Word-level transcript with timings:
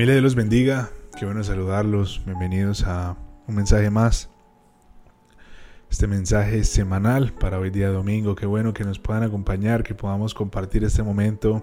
Familia 0.00 0.14
de 0.14 0.22
los 0.22 0.34
bendiga, 0.34 0.88
qué 1.18 1.26
bueno 1.26 1.44
saludarlos, 1.44 2.22
bienvenidos 2.24 2.84
a 2.84 3.18
un 3.46 3.54
mensaje 3.54 3.90
más. 3.90 4.30
Este 5.90 6.06
mensaje 6.06 6.64
semanal 6.64 7.34
para 7.34 7.58
hoy 7.58 7.68
día 7.68 7.90
domingo, 7.90 8.34
qué 8.34 8.46
bueno 8.46 8.72
que 8.72 8.82
nos 8.82 8.98
puedan 8.98 9.24
acompañar, 9.24 9.82
que 9.82 9.94
podamos 9.94 10.32
compartir 10.32 10.84
este 10.84 11.02
momento 11.02 11.62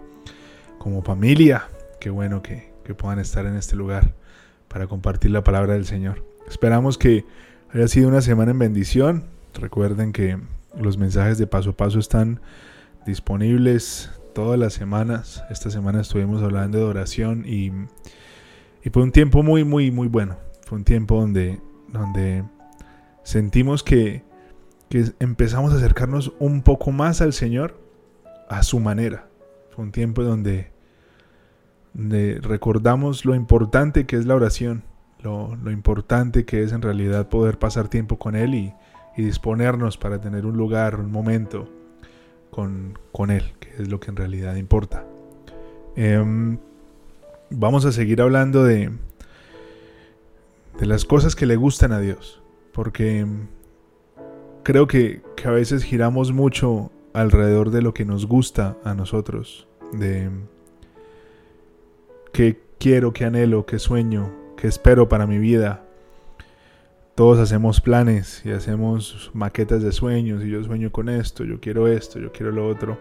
como 0.77 1.01
familia, 1.01 1.67
qué 1.99 2.11
bueno 2.11 2.43
que, 2.43 2.71
que 2.85 2.93
puedan 2.93 3.17
estar 3.17 3.47
en 3.47 3.55
este 3.55 3.75
lugar 3.75 4.13
para 4.67 4.85
compartir 4.85 5.31
la 5.31 5.43
palabra 5.43 5.73
del 5.73 5.87
Señor. 5.87 6.23
Esperamos 6.47 6.99
que 6.99 7.25
haya 7.73 7.87
sido 7.87 8.07
una 8.07 8.21
semana 8.21 8.51
en 8.51 8.59
bendición. 8.59 9.23
Recuerden 9.55 10.13
que 10.13 10.37
los 10.79 10.99
mensajes 10.99 11.39
de 11.39 11.47
paso 11.47 11.71
a 11.71 11.75
paso 11.75 11.97
están 11.97 12.39
disponibles 13.03 14.11
todas 14.35 14.59
las 14.59 14.73
semanas. 14.73 15.43
Esta 15.49 15.71
semana 15.71 16.01
estuvimos 16.01 16.43
hablando 16.43 16.77
de 16.77 16.83
oración 16.83 17.43
y, 17.47 17.71
fue 18.91 19.03
un 19.03 19.11
tiempo 19.11 19.43
muy, 19.43 19.63
muy, 19.63 19.91
muy 19.91 20.07
bueno. 20.07 20.37
Fue 20.65 20.77
un 20.77 20.83
tiempo 20.83 21.19
donde, 21.19 21.59
donde 21.89 22.43
sentimos 23.23 23.83
que, 23.83 24.23
que 24.89 25.11
empezamos 25.19 25.73
a 25.73 25.77
acercarnos 25.77 26.33
un 26.39 26.61
poco 26.61 26.91
más 26.91 27.21
al 27.21 27.33
Señor 27.33 27.79
a 28.49 28.63
su 28.63 28.79
manera. 28.79 29.27
Fue 29.71 29.83
un 29.83 29.91
tiempo 29.91 30.23
donde, 30.23 30.71
recordamos 32.41 33.25
lo 33.25 33.35
importante 33.35 34.05
que 34.05 34.17
es 34.17 34.25
la 34.25 34.35
oración, 34.35 34.83
lo, 35.21 35.55
lo, 35.55 35.71
importante 35.71 36.45
que 36.45 36.63
es 36.63 36.71
en 36.71 36.81
realidad 36.81 37.27
poder 37.27 37.57
pasar 37.57 37.87
tiempo 37.87 38.17
con 38.17 38.35
Él 38.35 38.53
y, 38.53 38.73
y 39.17 39.23
disponernos 39.23 39.97
para 39.97 40.21
tener 40.21 40.45
un 40.45 40.55
lugar, 40.57 40.99
un 40.99 41.11
momento 41.11 41.67
con, 43.11 43.31
Él, 43.31 43.53
que 43.59 43.69
es 43.81 43.89
lo 43.89 43.99
que 43.99 44.09
en 44.11 44.15
realidad 44.15 44.55
importa. 44.55 45.05
Em, 45.95 46.57
vamos 47.49 47.85
a 47.85 47.91
seguir 47.91 48.21
hablando 48.21 48.63
de, 48.63 48.91
de 50.79 50.85
las 50.85 51.05
cosas 51.05 51.35
que 51.35 51.45
le 51.45 51.55
gustan 51.55 51.91
a 51.91 51.99
Dios, 51.99 52.41
porque 52.73 53.25
creo 54.63 54.87
que, 54.87 55.21
que, 55.35 55.47
a 55.47 55.51
veces 55.51 55.83
giramos 55.83 56.31
mucho 56.31 56.91
alrededor 57.13 57.71
de 57.71 57.81
lo 57.81 57.93
que 57.93 58.05
nos 58.05 58.25
gusta 58.27 58.77
a 58.83 58.93
nosotros, 58.93 59.67
de 59.91 60.29
qué 62.33 62.61
quiero, 62.79 63.13
qué 63.13 63.25
anhelo, 63.25 63.65
qué 63.65 63.79
sueño, 63.79 64.31
qué 64.55 64.67
espero 64.67 65.09
para 65.09 65.25
mi 65.25 65.37
vida, 65.37 65.83
todos 67.17 67.39
hacemos 67.39 67.81
planes 67.81 68.43
y 68.45 68.51
hacemos 68.51 69.31
maquetas 69.33 69.81
de 69.81 69.91
sueños 69.91 70.43
y 70.43 70.51
yo 70.51 70.63
sueño 70.63 70.91
con 70.91 71.09
esto, 71.09 71.43
yo 71.43 71.59
quiero 71.59 71.87
esto, 71.87 72.19
yo 72.19 72.31
quiero 72.31 72.51
lo 72.51 72.67
otro. 72.67 72.99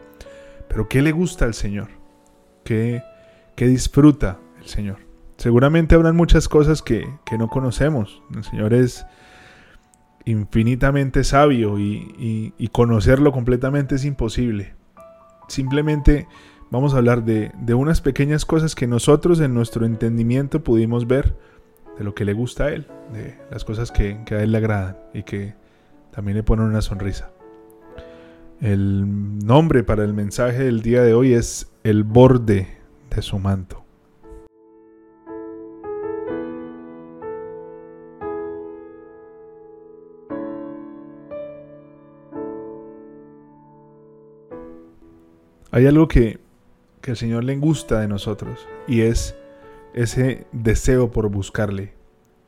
Pero 0.68 0.88
¿qué 0.88 1.02
le 1.02 1.12
gusta 1.12 1.44
al 1.44 1.52
Señor? 1.52 1.88
¿Qué, 2.64 3.02
qué 3.56 3.66
disfruta 3.66 4.38
el 4.60 4.66
Señor? 4.66 4.98
Seguramente 5.36 5.94
habrán 5.94 6.16
muchas 6.16 6.48
cosas 6.48 6.80
que, 6.80 7.06
no 7.36 7.48
conocemos. 7.48 8.22
El 8.34 8.44
Señor 8.44 8.72
es 8.72 9.04
infinitamente 10.24 11.24
sabio 11.24 11.78
y, 11.78 12.68
conocerlo 12.72 13.32
completamente 13.32 13.96
es 13.96 14.04
imposible. 14.04 14.74
Simplemente 15.48 16.28
vamos 16.70 16.94
a 16.94 16.98
hablar 16.98 17.24
de, 17.24 17.52
de 17.60 17.74
unas 17.74 18.00
pequeñas 18.00 18.44
cosas 18.44 18.74
que 18.74 18.86
nosotros 18.86 19.40
en 19.40 19.54
nuestro 19.54 19.84
entendimiento 19.86 20.62
pudimos 20.62 21.06
ver 21.06 21.34
de 21.98 22.04
lo 22.04 22.14
que 22.14 22.24
le 22.24 22.32
gusta 22.32 22.64
a 22.64 22.72
él, 22.72 22.86
de 23.12 23.36
las 23.50 23.64
cosas 23.64 23.90
que, 23.90 24.18
a 24.30 24.42
él 24.42 24.52
le 24.52 24.58
agradan 24.58 24.96
y 25.14 25.22
que 25.22 25.54
también 26.10 26.36
le 26.36 26.42
ponen 26.42 26.66
una 26.66 26.82
sonrisa. 26.82 27.30
El 28.60 29.38
nombre 29.38 29.82
para 29.82 30.04
el 30.04 30.14
mensaje 30.14 30.64
del 30.64 30.82
día 30.82 31.02
de 31.02 31.14
hoy 31.14 31.34
es 31.34 31.70
el 31.84 32.04
borde 32.04 32.68
de 33.10 33.22
su 33.22 33.38
manto. 33.38 33.86
Hay 45.76 45.84
algo 45.86 46.08
que, 46.08 46.38
que 47.02 47.10
el 47.10 47.16
Señor 47.18 47.44
le 47.44 47.54
gusta 47.56 48.00
de 48.00 48.08
nosotros 48.08 48.66
y 48.88 49.02
es 49.02 49.36
ese 49.92 50.46
deseo 50.52 51.10
por 51.10 51.28
buscarle, 51.28 51.92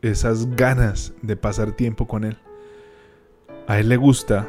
esas 0.01 0.55
ganas 0.57 1.13
de 1.21 1.37
pasar 1.37 1.73
tiempo 1.73 2.07
con 2.07 2.25
Él. 2.25 2.39
A 3.67 3.79
Él 3.81 3.91
le 3.91 3.99
gusta 3.99 4.49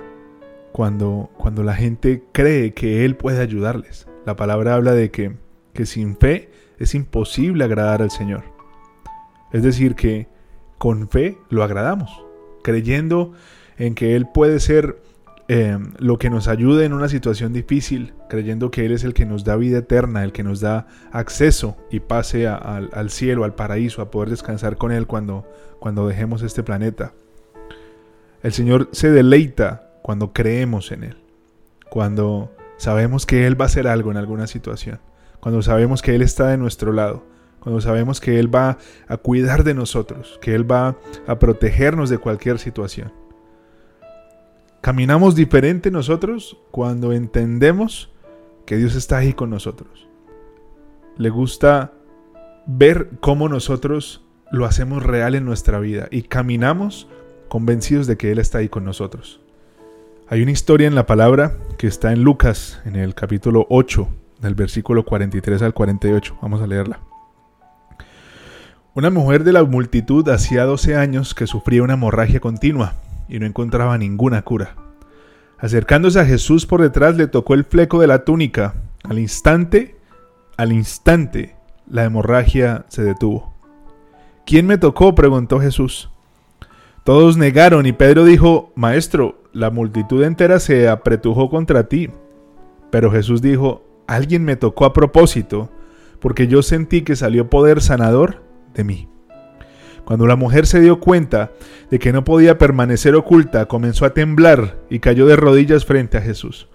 cuando, 0.72 1.30
cuando 1.38 1.64
la 1.64 1.74
gente 1.74 2.24
cree 2.32 2.74
que 2.74 3.04
Él 3.04 3.18
puede 3.18 3.42
ayudarles. 3.42 4.08
La 4.26 4.36
palabra 4.36 4.76
habla 4.76 4.94
de 4.94 5.12
que, 5.12 5.36
que 5.74 5.86
sin 5.86 6.18
fe 6.18 6.50
es 6.78 6.96
imposible 6.96 7.64
agradar 7.64 8.02
al 8.02 8.12
Señor. 8.12 8.44
Es 9.52 9.64
decir, 9.64 9.96
que 9.96 10.28
con 10.78 11.10
fe 11.10 11.38
lo 11.50 11.64
agradamos, 11.64 12.24
creyendo 12.64 13.34
en 13.78 13.96
que 13.96 14.16
Él 14.16 14.28
puede 14.28 14.60
ser 14.60 14.98
Em, 15.52 15.94
lo 15.98 16.20
que 16.20 16.30
nos 16.30 16.48
ayude 16.48 16.86
en 16.86 16.94
una 16.94 17.10
situación 17.10 17.54
difícil, 17.54 18.14
creyendo 18.30 18.70
que 18.70 18.86
Él 18.86 18.92
es 18.92 19.04
el 19.04 19.16
que 19.16 19.26
nos 19.26 19.44
da 19.44 19.56
vida 19.56 19.80
eterna, 19.80 20.24
el 20.24 20.32
que 20.32 20.44
nos 20.44 20.60
da 20.60 20.86
acceso 21.12 21.76
y 21.90 22.02
pase 22.02 22.48
al 22.48 23.10
cielo, 23.10 23.44
al 23.44 23.56
paraíso, 23.56 24.04
a 24.04 24.12
poder 24.12 24.30
descansar 24.30 24.78
con 24.78 24.92
Él 24.92 25.08
cuando, 25.08 25.52
cuando 25.80 26.08
dejemos 26.08 26.44
este 26.44 26.62
planeta. 26.62 27.14
El 28.44 28.54
Señor 28.54 28.90
se 28.92 29.10
deleita 29.10 29.90
cuando 30.04 30.34
creemos 30.34 30.92
en 30.92 31.04
Él, 31.04 31.18
cuando 31.90 32.54
sabemos 32.78 33.26
que 33.26 33.48
Él 33.48 33.60
va 33.60 33.66
a 33.66 33.70
hacer 33.70 33.88
algo 33.88 34.12
en 34.12 34.18
alguna 34.18 34.46
situación, 34.46 35.00
cuando 35.40 35.62
sabemos 35.62 36.02
que 36.02 36.16
Él 36.16 36.22
está 36.22 36.48
de 36.48 36.58
nuestro 36.58 36.92
lado, 36.92 37.24
cuando 37.60 37.82
sabemos 37.82 38.20
que 38.20 38.40
Él 38.40 38.54
va 38.54 38.78
a 39.08 39.18
cuidar 39.18 39.64
de 39.64 39.74
nosotros, 39.74 40.40
que 40.42 40.56
Él 40.56 40.70
va 40.70 40.98
a 41.28 41.40
protegernos 41.40 42.10
de 42.10 42.18
cualquier 42.18 42.60
situación. 42.60 43.12
Caminamos 44.82 45.36
diferente 45.36 45.92
nosotros 45.92 46.58
cuando 46.72 47.12
entendemos 47.12 48.12
que 48.66 48.78
Dios 48.78 48.96
está 48.96 49.18
ahí 49.18 49.34
con 49.34 49.50
nosotros. 49.50 50.08
Le 51.18 51.30
gusta 51.30 51.92
ver 52.66 53.10
cómo 53.20 53.50
nosotros 53.50 54.24
lo 54.52 54.66
hacemos 54.66 55.04
real 55.04 55.36
en 55.36 55.44
nuestra 55.44 55.80
vida 55.80 56.08
y 56.12 56.24
caminamos 56.24 57.08
convencidos 57.50 58.08
de 58.08 58.16
que 58.16 58.32
Él 58.32 58.40
está 58.40 58.60
ahí 58.60 58.70
con 58.70 58.86
nosotros. 58.86 59.42
Hay 60.28 60.44
una 60.44 60.52
historia 60.52 60.88
en 60.88 60.96
la 60.96 61.08
palabra 61.08 61.58
que 61.78 61.88
está 61.88 62.14
en 62.14 62.24
Lucas, 62.24 62.80
en 62.86 62.96
el 62.96 63.16
capítulo 63.16 63.66
8, 63.70 64.08
del 64.42 64.56
versículo 64.56 65.04
43 65.06 65.62
al 65.62 65.74
48. 65.74 66.38
Vamos 66.42 66.62
a 66.62 66.68
leerla. 66.68 67.00
Una 68.96 69.10
mujer 69.10 69.44
de 69.44 69.54
la 69.54 69.64
multitud 69.64 70.28
hacía 70.30 70.66
12 70.66 70.96
años 70.96 71.34
que 71.34 71.48
sufría 71.48 71.84
una 71.84 71.94
hemorragia 71.94 72.40
continua 72.40 72.96
y 73.28 73.40
no 73.40 73.46
encontraba 73.46 73.98
ninguna 73.98 74.42
cura. 74.42 74.76
Acercándose 75.58 76.20
a 76.20 76.26
Jesús 76.26 76.66
por 76.66 76.82
detrás 76.82 77.16
le 77.16 77.28
tocó 77.28 77.54
el 77.54 77.66
fleco 77.66 78.00
de 78.00 78.08
la 78.08 78.24
túnica. 78.26 78.76
Al 79.04 79.20
instante, 79.20 79.98
al 80.58 80.72
instante, 80.72 81.56
la 81.88 82.04
hemorragia 82.04 82.86
se 82.90 83.04
detuvo. 83.04 83.54
¿Quién 84.46 84.66
me 84.68 84.78
tocó? 84.78 85.16
preguntó 85.16 85.60
Jesús. 85.60 86.10
Todos 87.04 87.38
negaron 87.38 87.86
y 87.86 87.92
Pedro 87.92 88.26
dijo, 88.26 88.72
Maestro, 88.76 89.44
la 89.54 89.70
multitud 89.70 90.24
entera 90.24 90.60
se 90.60 90.90
apretujó 90.90 91.50
contra 91.50 91.88
ti. 91.88 92.10
Pero 92.92 93.12
Jesús 93.12 93.42
dijo, 93.42 93.84
Alguien 94.10 94.44
me 94.44 94.56
tocó 94.56 94.86
a 94.86 94.94
propósito, 94.94 95.70
porque 96.20 96.48
yo 96.48 96.64
sentí 96.64 97.04
que 97.04 97.16
salió 97.16 97.48
poder 97.48 97.80
sanador 97.80 98.42
de 98.74 98.84
mí. 98.84 99.08
Cuando 100.04 100.26
la 100.26 100.36
mujer 100.36 100.66
se 100.66 100.80
dio 100.80 101.00
cuenta 101.00 101.52
de 101.92 102.00
que 102.00 102.12
no 102.12 102.24
podía 102.24 102.58
permanecer 102.58 103.14
oculta, 103.14 103.68
comenzó 103.68 104.06
a 104.06 104.16
temblar 104.16 104.80
y 104.90 104.98
cayó 104.98 105.28
de 105.28 105.36
rodillas 105.36 105.86
frente 105.86 106.18
a 106.18 106.22
Jesús. 106.22 106.68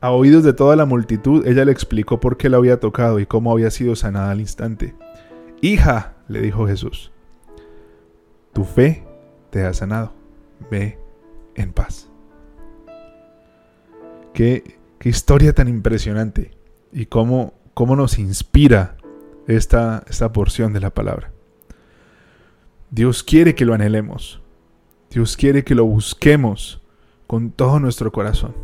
A 0.00 0.12
oídos 0.12 0.44
de 0.44 0.52
toda 0.52 0.76
la 0.76 0.84
multitud, 0.84 1.44
ella 1.48 1.64
le 1.64 1.72
explicó 1.72 2.20
por 2.20 2.36
qué 2.36 2.48
la 2.48 2.58
había 2.58 2.78
tocado 2.78 3.18
y 3.18 3.26
cómo 3.26 3.50
había 3.50 3.72
sido 3.72 3.96
sanada 3.96 4.30
al 4.30 4.38
instante. 4.38 4.94
Hija, 5.60 6.14
le 6.28 6.40
dijo 6.40 6.64
Jesús, 6.68 7.10
tu 8.52 8.62
fe 8.62 9.04
te 9.50 9.64
ha 9.64 9.74
sanado. 9.74 10.12
Ve 10.70 10.96
en 11.56 11.72
paz. 11.72 12.08
Qué, 14.32 14.78
qué 15.00 15.08
historia 15.08 15.54
tan 15.54 15.66
impresionante 15.66 16.52
y 16.92 17.06
cómo, 17.06 17.54
cómo 17.74 17.96
nos 17.96 18.18
inspira 18.18 18.96
esta, 19.48 20.04
esta 20.08 20.32
porción 20.32 20.74
de 20.74 20.80
la 20.80 20.90
palabra. 20.90 21.32
Dios 22.90 23.24
quiere 23.24 23.54
que 23.54 23.64
lo 23.64 23.72
anhelemos. 23.72 24.42
Dios 25.10 25.36
quiere 25.36 25.64
que 25.64 25.74
lo 25.74 25.86
busquemos 25.86 26.82
con 27.26 27.50
todo 27.50 27.80
nuestro 27.80 28.12
corazón. 28.12 28.54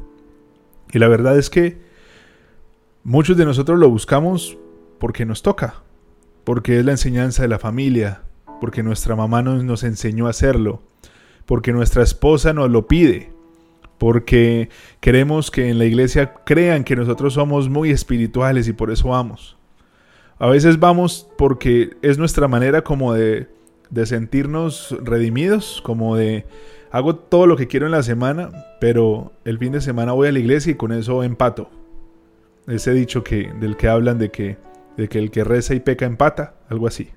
Y 0.93 0.99
la 0.99 1.09
verdad 1.09 1.39
es 1.39 1.49
que 1.49 1.81
muchos 3.03 3.39
de 3.39 3.47
nosotros 3.47 3.79
lo 3.79 3.89
buscamos 3.89 4.59
porque 4.99 5.25
nos 5.25 5.41
toca, 5.41 5.83
porque 6.45 6.79
es 6.79 6.85
la 6.85 6.93
enseñanza 6.93 7.43
de 7.43 7.49
la 7.49 7.59
familia, 7.59 8.23
porque 8.61 8.83
nuestra 8.83 9.17
mamá 9.17 9.43
nos, 9.43 9.65
nos 9.65 9.85
enseñó 9.85 10.27
a 10.27 10.31
hacerlo, 10.31 10.83
porque 11.47 11.73
nuestra 11.73 12.03
esposa 12.03 12.53
nos 12.53 12.71
lo 12.71 12.87
pide, 12.87 13.33
porque 13.99 14.69
queremos 15.01 15.51
que 15.51 15.69
en 15.69 15.79
la 15.79 15.85
iglesia 15.85 16.35
crean 16.45 16.85
que 16.85 16.97
nosotros 16.97 17.35
somos 17.35 17.69
muy 17.69 17.91
espirituales 17.91 18.69
y 18.69 18.73
por 18.73 18.91
eso 18.91 19.09
vamos. 19.09 19.57
A 20.39 20.49
veces 20.49 20.79
vamos 20.79 21.29
porque 21.39 21.97
es 22.03 22.19
nuestra 22.19 22.47
manera 22.47 22.83
como 22.83 23.15
de, 23.15 23.49
de 23.91 24.07
sentirnos 24.07 24.95
redimidos, 25.03 25.81
como 25.83 26.17
de 26.17 26.45
hago 26.91 27.17
todo 27.17 27.47
lo 27.47 27.57
que 27.57 27.67
quiero 27.67 27.87
en 27.87 27.93
la 27.93 28.03
semana, 28.03 28.51
pero 28.81 29.33
el 29.45 29.59
fin 29.59 29.73
de 29.73 29.81
semana 29.81 30.13
voy 30.13 30.29
a 30.29 30.33
la 30.33 30.39
iglesia 30.39 30.73
y 30.73 30.77
con 30.77 30.93
eso 30.93 31.23
empato. 31.23 31.71
Ese 32.67 32.93
dicho 32.93 33.23
que, 33.23 33.53
del 33.61 33.77
que 33.77 33.89
hablan 33.89 34.19
de 34.19 34.31
que, 34.31 34.59
de 34.97 35.09
que 35.09 35.19
el 35.19 35.31
que 35.31 35.45
reza 35.45 35.75
y 35.75 35.81
peca 35.81 36.05
empata, 36.05 36.55
algo 36.69 36.87
así. 36.87 37.11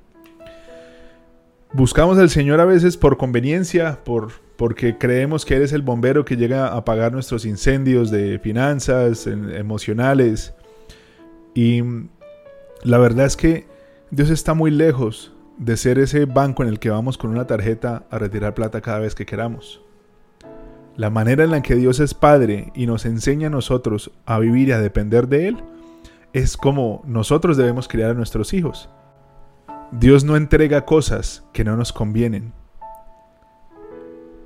Buscamos 1.73 2.17
al 2.17 2.29
Señor 2.29 2.59
a 2.59 2.65
veces 2.65 2.97
por 2.97 3.17
conveniencia, 3.17 3.99
por, 4.03 4.31
porque 4.59 4.97
creemos 4.97 5.45
que 5.45 5.55
eres 5.55 5.71
el 5.71 5.83
bombero 5.83 6.25
que 6.25 6.35
llega 6.35 6.67
a 6.67 6.75
apagar 6.75 7.13
nuestros 7.13 7.45
incendios 7.45 8.11
de 8.11 8.39
finanzas, 8.39 9.25
emocionales. 9.25 10.53
Y 11.55 11.81
la 12.83 12.97
verdad 12.97 13.25
es 13.25 13.37
que 13.37 13.67
Dios 14.11 14.29
está 14.29 14.53
muy 14.53 14.69
lejos 14.69 15.31
de 15.57 15.77
ser 15.77 15.97
ese 15.97 16.25
banco 16.25 16.61
en 16.61 16.67
el 16.67 16.79
que 16.79 16.89
vamos 16.89 17.17
con 17.17 17.29
una 17.31 17.47
tarjeta 17.47 18.03
a 18.11 18.17
retirar 18.19 18.53
plata 18.53 18.81
cada 18.81 18.99
vez 18.99 19.15
que 19.15 19.25
queramos. 19.25 19.81
La 20.97 21.09
manera 21.09 21.45
en 21.45 21.51
la 21.51 21.61
que 21.61 21.75
Dios 21.75 22.01
es 22.01 22.13
Padre 22.13 22.73
y 22.75 22.85
nos 22.85 23.05
enseña 23.05 23.47
a 23.47 23.51
nosotros 23.51 24.11
a 24.25 24.39
vivir 24.39 24.67
y 24.67 24.71
a 24.73 24.81
depender 24.81 25.29
de 25.29 25.47
Él 25.47 25.63
es 26.33 26.57
como 26.57 27.01
nosotros 27.05 27.55
debemos 27.55 27.87
criar 27.87 28.09
a 28.11 28.13
nuestros 28.13 28.53
hijos. 28.53 28.89
Dios 29.93 30.25
no 30.25 30.35
entrega 30.35 30.83
cosas 30.83 31.45
que 31.53 31.63
no 31.63 31.77
nos 31.77 31.93
convienen. 31.93 32.51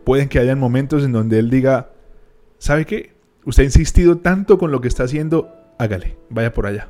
Pueden 0.03 0.29
que 0.29 0.39
hayan 0.39 0.59
momentos 0.59 1.03
en 1.03 1.11
donde 1.11 1.39
Él 1.39 1.49
diga, 1.49 1.91
¿sabe 2.57 2.85
qué? 2.85 3.13
Usted 3.45 3.63
ha 3.63 3.65
insistido 3.65 4.17
tanto 4.17 4.57
con 4.57 4.71
lo 4.71 4.81
que 4.81 4.87
está 4.87 5.03
haciendo, 5.03 5.49
hágale, 5.77 6.17
vaya 6.29 6.53
por 6.53 6.65
allá. 6.65 6.89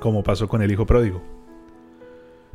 Como 0.00 0.22
pasó 0.22 0.48
con 0.48 0.62
el 0.62 0.70
Hijo 0.70 0.86
Pródigo. 0.86 1.22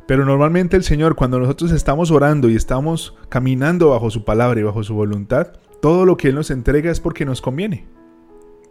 Pero 0.06 0.24
normalmente 0.24 0.76
el 0.76 0.82
Señor, 0.82 1.14
cuando 1.14 1.38
nosotros 1.38 1.70
estamos 1.70 2.10
orando 2.10 2.48
y 2.48 2.56
estamos 2.56 3.16
caminando 3.28 3.90
bajo 3.90 4.10
su 4.10 4.24
palabra 4.24 4.58
y 4.58 4.64
bajo 4.64 4.82
su 4.82 4.94
voluntad, 4.94 5.52
todo 5.80 6.04
lo 6.04 6.16
que 6.16 6.28
Él 6.28 6.34
nos 6.34 6.50
entrega 6.50 6.90
es 6.90 7.00
porque 7.00 7.24
nos 7.24 7.40
conviene, 7.40 7.86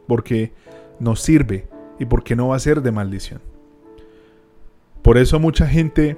porque 0.07 0.53
nos 0.99 1.21
sirve 1.21 1.69
y 1.97 2.05
porque 2.05 2.35
no 2.35 2.49
va 2.49 2.57
a 2.57 2.59
ser 2.59 2.81
de 2.81 2.91
maldición. 2.91 3.41
Por 5.01 5.17
eso 5.17 5.39
mucha 5.39 5.65
gente 5.65 6.17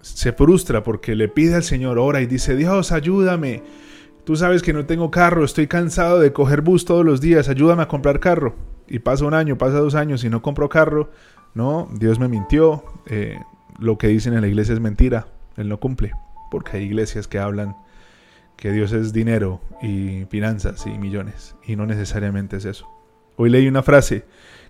se 0.00 0.32
frustra 0.32 0.82
porque 0.82 1.14
le 1.14 1.28
pide 1.28 1.56
al 1.56 1.62
Señor, 1.62 1.98
ora 1.98 2.20
y 2.20 2.26
dice, 2.26 2.56
Dios, 2.56 2.92
ayúdame. 2.92 3.62
Tú 4.24 4.36
sabes 4.36 4.62
que 4.62 4.72
no 4.72 4.84
tengo 4.86 5.10
carro, 5.10 5.44
estoy 5.44 5.66
cansado 5.66 6.20
de 6.20 6.32
coger 6.32 6.60
bus 6.60 6.84
todos 6.84 7.04
los 7.04 7.20
días, 7.20 7.48
ayúdame 7.48 7.82
a 7.82 7.88
comprar 7.88 8.20
carro. 8.20 8.54
Y 8.86 9.00
pasa 9.00 9.24
un 9.24 9.34
año, 9.34 9.58
pasa 9.58 9.78
dos 9.78 9.94
años 9.94 10.24
y 10.24 10.28
no 10.28 10.42
compro 10.42 10.68
carro. 10.68 11.10
No, 11.54 11.88
Dios 11.92 12.18
me 12.18 12.28
mintió. 12.28 12.84
Eh, 13.06 13.38
lo 13.78 13.96
que 13.96 14.08
dicen 14.08 14.34
en 14.34 14.42
la 14.42 14.48
iglesia 14.48 14.74
es 14.74 14.80
mentira, 14.80 15.28
Él 15.56 15.68
no 15.68 15.78
cumple, 15.78 16.12
porque 16.50 16.76
hay 16.76 16.84
iglesias 16.84 17.28
que 17.28 17.38
hablan 17.38 17.76
que 18.56 18.72
Dios 18.72 18.92
es 18.92 19.12
dinero 19.12 19.60
y 19.80 20.24
finanzas 20.30 20.84
y 20.86 20.98
millones, 20.98 21.54
y 21.64 21.76
no 21.76 21.86
necesariamente 21.86 22.56
es 22.56 22.64
eso. 22.64 22.88
Hoy 23.36 23.50
leí 23.50 23.68
una 23.68 23.84
frase 23.84 24.24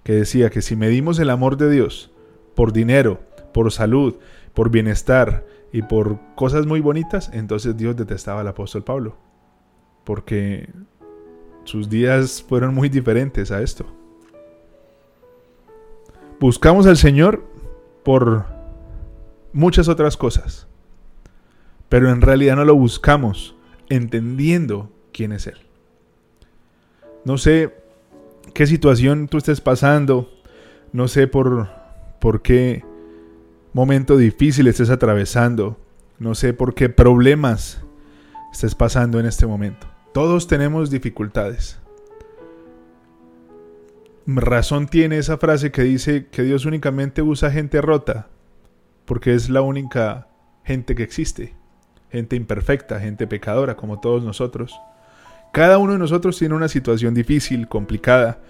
que 0.05 0.13
decía 0.13 0.51
que 0.51 0.61
si 0.61 0.77
medimos 0.77 1.19
el 1.19 1.31
amor 1.31 1.57
de 1.57 1.71
Dios 1.71 2.11
por 2.55 2.75
dinero, 2.75 3.21
por 3.55 3.73
salud, 3.73 4.17
por 4.55 4.71
bienestar 4.71 5.47
y 5.73 5.83
por 5.83 6.19
cosas 6.35 6.67
muy 6.67 6.81
bonitas, 6.81 7.31
entonces 7.33 7.77
Dios 7.77 7.97
detestaba 7.97 8.41
al 8.41 8.49
apóstol 8.49 8.85
Pablo, 8.85 9.17
porque 10.05 10.69
sus 11.65 11.89
días 11.89 12.43
fueron 12.47 12.75
muy 12.75 12.89
diferentes 12.89 13.50
a 13.50 13.62
esto. 13.62 13.87
Buscamos 16.41 16.87
al 16.87 16.97
Señor 16.97 17.45
por 18.05 18.47
muchas 19.53 19.89
otras 19.89 20.17
cosas. 20.17 20.67
Pero 21.89 22.11
en 22.11 22.21
realidad 22.21 22.56
no 22.56 22.65
lo 22.65 22.75
buscamos 22.75 23.56
entendiendo 23.89 24.91
quién 25.12 25.33
es 25.33 25.47
Él. 25.47 25.59
No 27.25 27.39
sé 27.39 27.75
qué 28.55 28.67
situación 28.67 29.29
tú 29.29 29.39
estés 29.39 29.61
pasando, 29.61 30.31
no 30.93 31.09
sé 31.09 31.27
por, 31.27 31.69
por 32.21 32.43
qué 32.43 32.85
momento 33.79 34.17
difícil 34.17 34.67
estés 34.67 34.91
atravesando, 34.91 35.79
no 36.19 36.35
sé 36.35 36.53
por 36.53 36.75
qué 36.75 36.89
problemas 36.89 37.81
estés 38.53 38.75
pasando 38.75 39.21
en 39.21 39.27
este 39.27 39.47
momento. 39.47 39.87
Todos 40.13 40.49
tenemos 40.49 40.91
dificultades. 40.91 41.79
Razón 44.27 44.89
tiene 44.89 45.19
esa 45.19 45.39
frase 45.39 45.71
que 45.71 45.83
dice 45.83 46.27
que 46.27 46.43
Dios 46.43 46.65
únicamente 46.65 47.23
usa 47.23 47.53
gente 47.53 47.81
rota 47.81 48.27
porque 49.05 49.33
es 49.33 49.49
la 49.49 49.61
única 49.61 50.27
gente 50.65 50.97
que 50.97 51.05
existe, 51.05 51.55
gente 52.11 52.35
imperfecta, 52.35 52.99
gente 52.99 53.29
pecadora, 53.29 53.77
como 53.77 54.01
todos 54.01 54.25
nosotros. 54.25 54.77
Cada 55.53 55.79
uno 55.79 55.93
de 55.93 56.01
nosotros 56.01 56.37
tiene 56.37 56.57
una 56.57 56.67
situación 56.67 57.15
difícil, 57.15 57.69
complicada. 57.69 58.41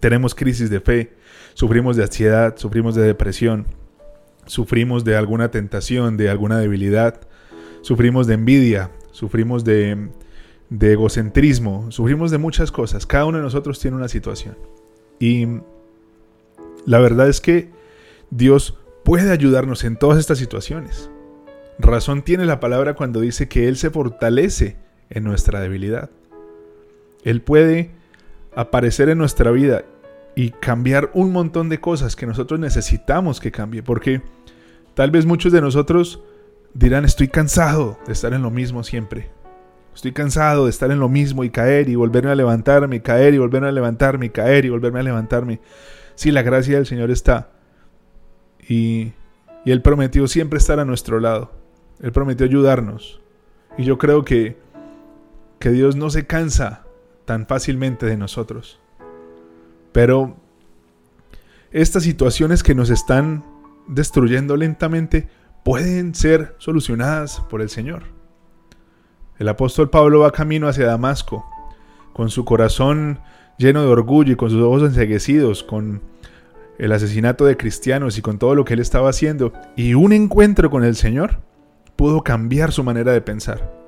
Tenemos 0.00 0.34
crisis 0.34 0.70
de 0.70 0.80
fe, 0.80 1.12
sufrimos 1.52 1.96
de 1.96 2.04
ansiedad, 2.04 2.56
sufrimos 2.56 2.94
de 2.94 3.02
depresión, 3.02 3.66
sufrimos 4.46 5.04
de 5.04 5.16
alguna 5.16 5.50
tentación, 5.50 6.16
de 6.16 6.30
alguna 6.30 6.58
debilidad, 6.58 7.20
sufrimos 7.82 8.26
de 8.26 8.34
envidia, 8.34 8.90
sufrimos 9.12 9.64
de, 9.64 10.10
egocentrismo, 10.80 11.90
sufrimos 11.90 12.30
de 12.30 12.38
muchas 12.38 12.72
cosas. 12.72 13.06
Cada 13.06 13.26
uno 13.26 13.38
de 13.38 13.44
nosotros 13.44 13.78
tiene 13.78 13.96
una 13.96 14.08
situación. 14.08 14.56
Y 15.18 15.46
la 16.86 16.98
verdad 16.98 17.28
es 17.28 17.40
que 17.40 17.70
Dios 18.30 18.78
puede 19.04 19.30
ayudarnos 19.30 19.84
en 19.84 19.96
todas 19.96 20.18
estas 20.18 20.38
situaciones. 20.38 21.10
Razón 21.78 22.22
tiene 22.22 22.44
la 22.44 22.60
palabra 22.60 22.94
cuando 22.94 23.20
dice 23.20 23.48
que 23.48 23.68
Él 23.68 23.76
se 23.76 23.90
fortalece 23.90 24.76
en 25.10 25.24
nuestra 25.24 25.60
debilidad. 25.60 26.10
Él 27.24 27.42
puede 27.42 27.90
aparecer 28.54 29.08
en 29.08 29.18
nuestra 29.18 29.50
vida 29.50 29.84
y 30.34 30.50
cambiar 30.50 31.10
un 31.14 31.32
montón 31.32 31.68
de 31.68 31.80
cosas 31.80 32.16
que 32.16 32.26
nosotros 32.26 32.58
necesitamos 32.58 33.40
que 33.40 33.52
cambie. 33.52 33.82
Porque 33.82 34.22
tal 34.94 35.10
vez 35.10 35.26
muchos 35.26 35.52
de 35.52 35.60
nosotros 35.60 36.22
dirán, 36.74 37.04
estoy 37.04 37.28
cansado 37.28 37.98
de 38.06 38.12
estar 38.12 38.32
en 38.34 38.42
lo 38.42 38.50
mismo 38.50 38.82
siempre. 38.82 39.30
Estoy 39.94 40.12
cansado 40.12 40.64
de 40.64 40.70
estar 40.70 40.90
en 40.90 40.98
lo 40.98 41.08
mismo 41.08 41.44
y 41.44 41.50
caer 41.50 41.88
y 41.88 41.94
volverme 41.94 42.32
a 42.32 42.34
levantarme, 42.34 42.96
y 42.96 43.00
caer 43.00 43.34
y 43.34 43.38
volverme 43.38 43.68
a 43.68 43.72
levantarme, 43.72 44.26
y 44.26 44.30
caer 44.30 44.64
y 44.64 44.70
volverme 44.70 45.00
a 45.00 45.04
levantarme. 45.04 45.60
Si 46.16 46.32
la 46.32 46.42
gracia 46.42 46.76
del 46.76 46.86
Señor 46.86 47.10
está 47.10 47.50
y, 48.68 49.12
Él 49.64 49.82
prometió 49.82 50.26
siempre 50.26 50.58
estar 50.58 50.80
a 50.80 50.84
nuestro 50.84 51.20
lado. 51.20 51.52
Él 52.00 52.12
prometió 52.12 52.44
ayudarnos. 52.44 53.20
Y 53.78 53.84
yo 53.84 53.98
creo 53.98 54.24
que, 54.24 54.58
que 55.58 55.70
Dios 55.70 55.96
no 55.96 56.10
se 56.10 56.26
cansa 56.26 56.84
tan 57.24 57.46
fácilmente 57.46 58.04
de 58.04 58.16
nosotros. 58.16 58.80
Pero 59.94 60.36
estas 61.70 62.02
situaciones 62.02 62.64
que 62.64 62.74
nos 62.74 62.90
están 62.90 63.44
destruyendo 63.86 64.56
lentamente 64.56 65.28
pueden 65.62 66.16
ser 66.16 66.56
solucionadas 66.58 67.40
por 67.48 67.62
el 67.62 67.70
Señor. 67.70 68.02
El 69.38 69.48
apóstol 69.48 69.90
Pablo 69.90 70.18
va 70.18 70.32
camino 70.32 70.66
hacia 70.66 70.86
Damasco, 70.86 71.48
con 72.12 72.28
su 72.28 72.44
corazón 72.44 73.20
lleno 73.56 73.82
de 73.82 73.86
orgullo 73.86 74.32
y 74.32 74.36
con 74.36 74.50
sus 74.50 74.60
ojos 74.62 74.82
enseguecidos, 74.82 75.62
con 75.62 76.02
el 76.76 76.90
asesinato 76.90 77.44
de 77.44 77.56
cristianos 77.56 78.18
y 78.18 78.22
con 78.22 78.40
todo 78.40 78.56
lo 78.56 78.64
que 78.64 78.74
él 78.74 78.80
estaba 78.80 79.10
haciendo, 79.10 79.52
y 79.76 79.94
un 79.94 80.12
encuentro 80.12 80.70
con 80.70 80.82
el 80.82 80.96
Señor 80.96 81.38
pudo 81.94 82.24
cambiar 82.24 82.72
su 82.72 82.82
manera 82.82 83.12
de 83.12 83.20
pensar. 83.20 83.83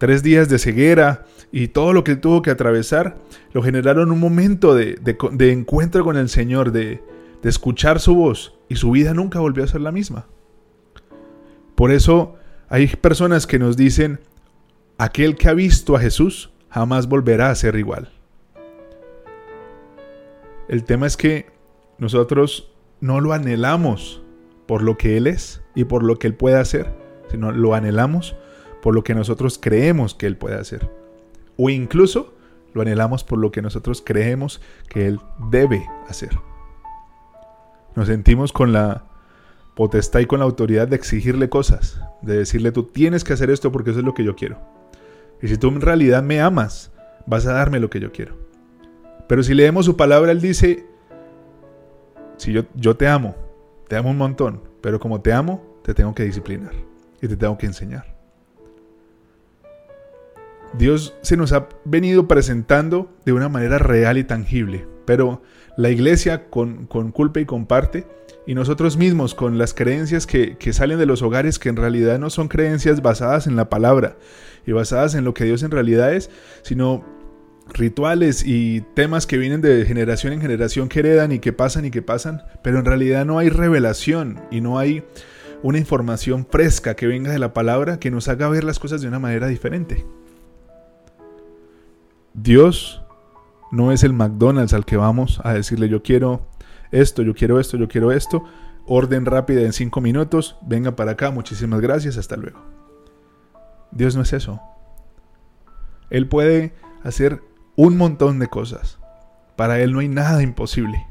Tres 0.00 0.22
días 0.22 0.48
de 0.48 0.58
ceguera 0.58 1.26
y 1.52 1.68
todo 1.68 1.92
lo 1.92 2.04
que 2.04 2.16
tuvo 2.16 2.40
que 2.40 2.50
atravesar 2.50 3.18
lo 3.52 3.62
generaron 3.62 4.10
un 4.10 4.18
momento 4.18 4.74
de, 4.74 4.98
encuentro 5.40 6.04
con 6.04 6.16
el 6.16 6.30
Señor, 6.30 6.72
de, 6.72 7.02
de 7.42 7.48
escuchar 7.50 8.00
su 8.00 8.14
voz, 8.14 8.54
y 8.70 8.76
su 8.76 8.92
vida 8.92 9.12
nunca 9.12 9.40
volvió 9.40 9.62
a 9.62 9.66
ser 9.66 9.82
la 9.82 9.92
misma. 9.92 10.26
Por 11.74 11.92
eso 11.92 12.36
hay 12.70 12.86
personas 12.86 13.46
que 13.46 13.58
nos 13.58 13.76
dicen, 13.76 14.20
aquel 14.96 15.36
que 15.36 15.50
ha 15.50 15.52
visto 15.52 15.94
a 15.94 16.00
Jesús 16.00 16.50
jamás 16.70 17.06
volverá 17.06 17.50
a 17.50 17.54
ser 17.54 17.76
igual. 17.76 18.10
El 20.68 20.84
tema 20.84 21.08
es 21.08 21.18
que 21.18 21.50
nosotros 21.98 22.72
no 23.02 23.20
lo 23.20 23.34
anhelamos 23.34 24.22
por 24.66 24.80
lo 24.80 24.96
que 24.96 25.18
Él 25.18 25.26
es 25.26 25.60
y 25.74 25.84
por 25.84 26.04
lo 26.04 26.18
que 26.18 26.26
Él 26.26 26.34
puede 26.34 26.56
hacer, 26.56 26.90
sino 27.30 27.52
lo 27.52 27.74
anhelamos 27.74 28.34
por 28.82 28.94
lo 28.94 29.04
que 29.04 29.14
nosotros 29.14 29.58
creemos 29.60 30.14
que 30.14 30.26
Él 30.26 30.36
puede 30.36 30.56
hacer. 30.56 30.90
O 31.56 31.70
incluso 31.70 32.34
lo 32.72 32.82
anhelamos 32.82 33.24
por 33.24 33.38
lo 33.38 33.50
que 33.50 33.62
nosotros 33.62 34.02
creemos 34.04 34.60
que 34.88 35.06
Él 35.06 35.20
debe 35.50 35.86
hacer. 36.08 36.30
Nos 37.94 38.06
sentimos 38.06 38.52
con 38.52 38.72
la 38.72 39.04
potestad 39.74 40.20
y 40.20 40.26
con 40.26 40.38
la 40.38 40.44
autoridad 40.44 40.88
de 40.88 40.96
exigirle 40.96 41.48
cosas, 41.48 42.00
de 42.22 42.38
decirle 42.38 42.72
tú 42.72 42.84
tienes 42.84 43.24
que 43.24 43.32
hacer 43.32 43.50
esto 43.50 43.72
porque 43.72 43.90
eso 43.90 44.00
es 44.00 44.04
lo 44.04 44.14
que 44.14 44.24
yo 44.24 44.36
quiero. 44.36 44.58
Y 45.42 45.48
si 45.48 45.56
tú 45.56 45.68
en 45.68 45.80
realidad 45.80 46.22
me 46.22 46.40
amas, 46.40 46.92
vas 47.26 47.46
a 47.46 47.52
darme 47.52 47.80
lo 47.80 47.90
que 47.90 48.00
yo 48.00 48.12
quiero. 48.12 48.36
Pero 49.26 49.42
si 49.42 49.54
leemos 49.54 49.86
su 49.86 49.96
palabra, 49.96 50.32
Él 50.32 50.40
dice, 50.40 50.86
Si 52.36 52.52
yo, 52.52 52.64
yo 52.74 52.96
te 52.96 53.06
amo, 53.08 53.34
te 53.88 53.96
amo 53.96 54.10
un 54.10 54.18
montón, 54.18 54.62
pero 54.80 55.00
como 55.00 55.20
te 55.20 55.32
amo, 55.32 55.78
te 55.82 55.94
tengo 55.94 56.14
que 56.14 56.24
disciplinar 56.24 56.72
y 57.20 57.28
te 57.28 57.36
tengo 57.36 57.56
que 57.56 57.66
enseñar. 57.66 58.19
Dios 60.78 61.14
se 61.22 61.36
nos 61.36 61.52
ha 61.52 61.68
venido 61.84 62.28
presentando 62.28 63.12
de 63.24 63.32
una 63.32 63.48
manera 63.48 63.78
real 63.78 64.18
y 64.18 64.24
tangible, 64.24 64.86
pero 65.04 65.42
la 65.76 65.90
iglesia 65.90 66.48
con, 66.48 66.86
culpa 66.86 67.40
y 67.40 67.44
comparte, 67.44 68.06
y 68.46 68.54
nosotros 68.54 68.96
mismos 68.96 69.34
con 69.34 69.58
las 69.58 69.74
creencias 69.74 70.26
que, 70.26 70.56
que, 70.56 70.72
salen 70.72 70.98
de 70.98 71.06
los 71.06 71.22
hogares 71.22 71.58
que 71.58 71.68
en 71.68 71.76
realidad 71.76 72.18
no 72.18 72.30
son 72.30 72.48
creencias 72.48 73.02
basadas 73.02 73.46
en 73.46 73.56
la 73.56 73.68
palabra 73.68 74.16
y 74.66 74.72
basadas 74.72 75.14
en 75.14 75.24
lo 75.24 75.34
que 75.34 75.44
Dios 75.44 75.62
en 75.62 75.70
realidad 75.70 76.14
es, 76.14 76.30
sino 76.62 77.04
rituales 77.72 78.44
y 78.44 78.80
temas 78.94 79.26
que 79.26 79.38
vienen 79.38 79.60
de 79.60 79.84
generación 79.84 80.32
en 80.32 80.40
generación 80.40 80.88
que 80.88 81.00
heredan 81.00 81.32
y 81.32 81.38
que 81.38 81.52
pasan 81.52 81.84
y 81.84 81.90
que 81.90 82.02
pasan, 82.02 82.42
pero 82.62 82.78
en 82.78 82.84
realidad 82.84 83.24
no 83.24 83.38
hay 83.38 83.48
revelación 83.48 84.40
y 84.50 84.60
no 84.60 84.78
hay 84.78 85.04
una 85.62 85.78
información 85.78 86.46
fresca 86.50 86.94
que 86.94 87.06
venga 87.06 87.30
de 87.30 87.38
la 87.38 87.52
palabra 87.52 88.00
que 88.00 88.10
nos 88.10 88.28
haga 88.28 88.48
ver 88.48 88.64
las 88.64 88.78
cosas 88.78 89.02
de 89.02 89.08
una 89.08 89.18
manera 89.18 89.46
diferente. 89.46 90.06
Dios 92.34 93.02
no 93.70 93.92
es 93.92 94.02
el 94.02 94.12
McDonald's 94.12 94.72
al 94.72 94.84
que 94.84 94.96
vamos 94.96 95.40
a 95.44 95.52
decirle 95.52 95.88
yo 95.88 96.02
quiero 96.02 96.46
esto, 96.90 97.22
yo 97.22 97.34
quiero 97.34 97.60
esto, 97.60 97.76
yo 97.76 97.88
quiero 97.88 98.12
esto. 98.12 98.44
Orden 98.86 99.26
rápida 99.26 99.62
en 99.62 99.72
cinco 99.72 100.00
minutos. 100.00 100.56
Venga 100.62 100.96
para 100.96 101.12
acá. 101.12 101.30
Muchísimas 101.30 101.80
gracias. 101.80 102.16
Hasta 102.16 102.36
luego. 102.36 102.60
Dios 103.92 104.16
no 104.16 104.22
es 104.22 104.32
eso. 104.32 104.60
Él 106.10 106.26
puede 106.26 106.74
hacer 107.04 107.40
un 107.76 107.96
montón 107.96 108.38
de 108.38 108.48
cosas. 108.48 108.98
Para 109.56 109.78
Él 109.80 109.92
no 109.92 110.00
hay 110.00 110.08
nada 110.08 110.42
imposible. 110.42 111.06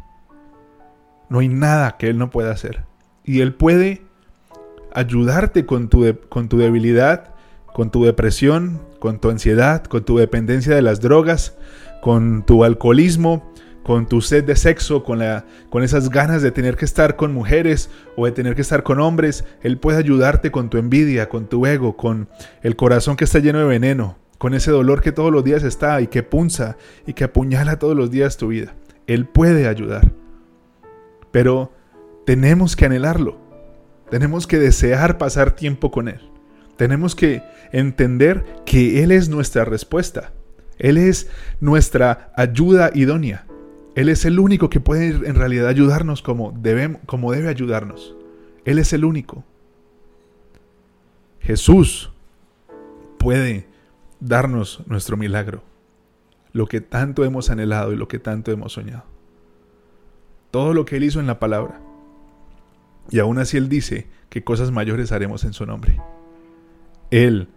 No 1.29 1.39
hay 1.39 1.47
nada 1.47 1.97
que 1.97 2.09
Él 2.09 2.17
no 2.17 2.29
pueda 2.29 2.51
hacer. 2.51 2.83
Y 3.23 3.41
Él 3.41 3.53
puede 3.53 4.05
ayudarte 4.93 5.65
con 5.65 5.87
tu, 5.87 6.17
con 6.29 6.49
tu 6.49 6.57
debilidad, 6.57 7.35
con 7.73 7.91
tu 7.91 8.03
depresión, 8.03 8.81
con 8.99 9.19
tu 9.19 9.29
ansiedad, 9.29 9.83
con 9.83 10.03
tu 10.03 10.17
dependencia 10.17 10.75
de 10.75 10.81
las 10.81 11.01
drogas, 11.01 11.55
con 12.01 12.45
tu 12.45 12.63
alcoholismo, 12.63 13.51
con 13.83 14.07
tu 14.07 14.21
sed 14.21 14.43
de 14.43 14.55
sexo, 14.55 15.03
con, 15.03 15.19
la, 15.19 15.45
con 15.69 15.83
esas 15.83 16.09
ganas 16.09 16.41
de 16.41 16.51
tener 16.51 16.75
que 16.75 16.85
estar 16.85 17.15
con 17.15 17.33
mujeres 17.33 17.89
o 18.15 18.25
de 18.25 18.31
tener 18.31 18.55
que 18.55 18.61
estar 18.61 18.83
con 18.83 18.99
hombres. 18.99 19.45
Él 19.61 19.77
puede 19.77 19.97
ayudarte 19.97 20.51
con 20.51 20.69
tu 20.69 20.77
envidia, 20.77 21.29
con 21.29 21.47
tu 21.47 21.65
ego, 21.65 21.97
con 21.97 22.29
el 22.61 22.75
corazón 22.75 23.15
que 23.15 23.23
está 23.23 23.39
lleno 23.39 23.59
de 23.59 23.65
veneno, 23.65 24.17
con 24.37 24.53
ese 24.53 24.71
dolor 24.71 25.01
que 25.01 25.11
todos 25.11 25.31
los 25.31 25.43
días 25.43 25.63
está 25.63 26.01
y 26.01 26.07
que 26.07 26.23
punza 26.23 26.77
y 27.07 27.13
que 27.13 27.23
apuñala 27.23 27.79
todos 27.79 27.95
los 27.95 28.11
días 28.11 28.37
tu 28.37 28.49
vida. 28.49 28.75
Él 29.07 29.25
puede 29.25 29.67
ayudar. 29.67 30.11
Pero 31.31 31.71
tenemos 32.25 32.75
que 32.75 32.85
anhelarlo. 32.85 33.37
Tenemos 34.11 34.45
que 34.45 34.59
desear 34.59 35.17
pasar 35.17 35.51
tiempo 35.51 35.91
con 35.91 36.07
Él. 36.07 36.29
Tenemos 36.79 37.13
que 37.13 37.43
entender 37.73 38.45
que 38.65 39.03
Él 39.03 39.11
es 39.11 39.27
nuestra 39.27 39.65
respuesta. 39.65 40.31
Él 40.77 40.95
es 40.95 41.29
nuestra 41.59 42.31
ayuda 42.37 42.91
idónea. 42.93 43.45
Él 43.95 44.07
es 44.07 44.23
el 44.23 44.39
único 44.39 44.69
que 44.69 44.79
puede 44.79 45.07
en 45.07 45.35
realidad 45.35 45.67
ayudarnos 45.67 46.21
como, 46.21 46.57
como 47.05 47.33
debe 47.33 47.49
ayudarnos. 47.49 48.15
Él 48.63 48.79
es 48.79 48.93
el 48.93 49.03
único. 49.03 49.43
Jesús 51.41 52.11
puede 53.17 53.67
darnos 54.21 54.81
nuestro 54.87 55.17
milagro, 55.17 55.61
lo 56.53 56.65
que 56.65 56.79
tanto 56.79 57.25
hemos 57.25 57.49
anhelado 57.49 57.91
y 57.91 57.97
lo 57.97 58.07
que 58.07 58.19
tanto 58.19 58.53
hemos 58.53 58.71
soñado. 58.71 59.03
Todo 60.49 60.73
lo 60.73 60.85
que 60.85 60.95
Él 60.95 61.03
hizo 61.03 61.19
en 61.19 61.27
la 61.27 61.39
palabra. 61.39 61.81
Y 63.11 63.19
aún 63.19 63.37
así 63.37 63.57
Él 63.57 63.67
dice 63.67 64.07
que 64.29 64.45
cosas 64.45 64.71
mayores 64.71 65.11
haremos 65.11 65.43
en 65.43 65.51
su 65.51 65.65
nombre. 65.65 65.99
Él 67.11 67.49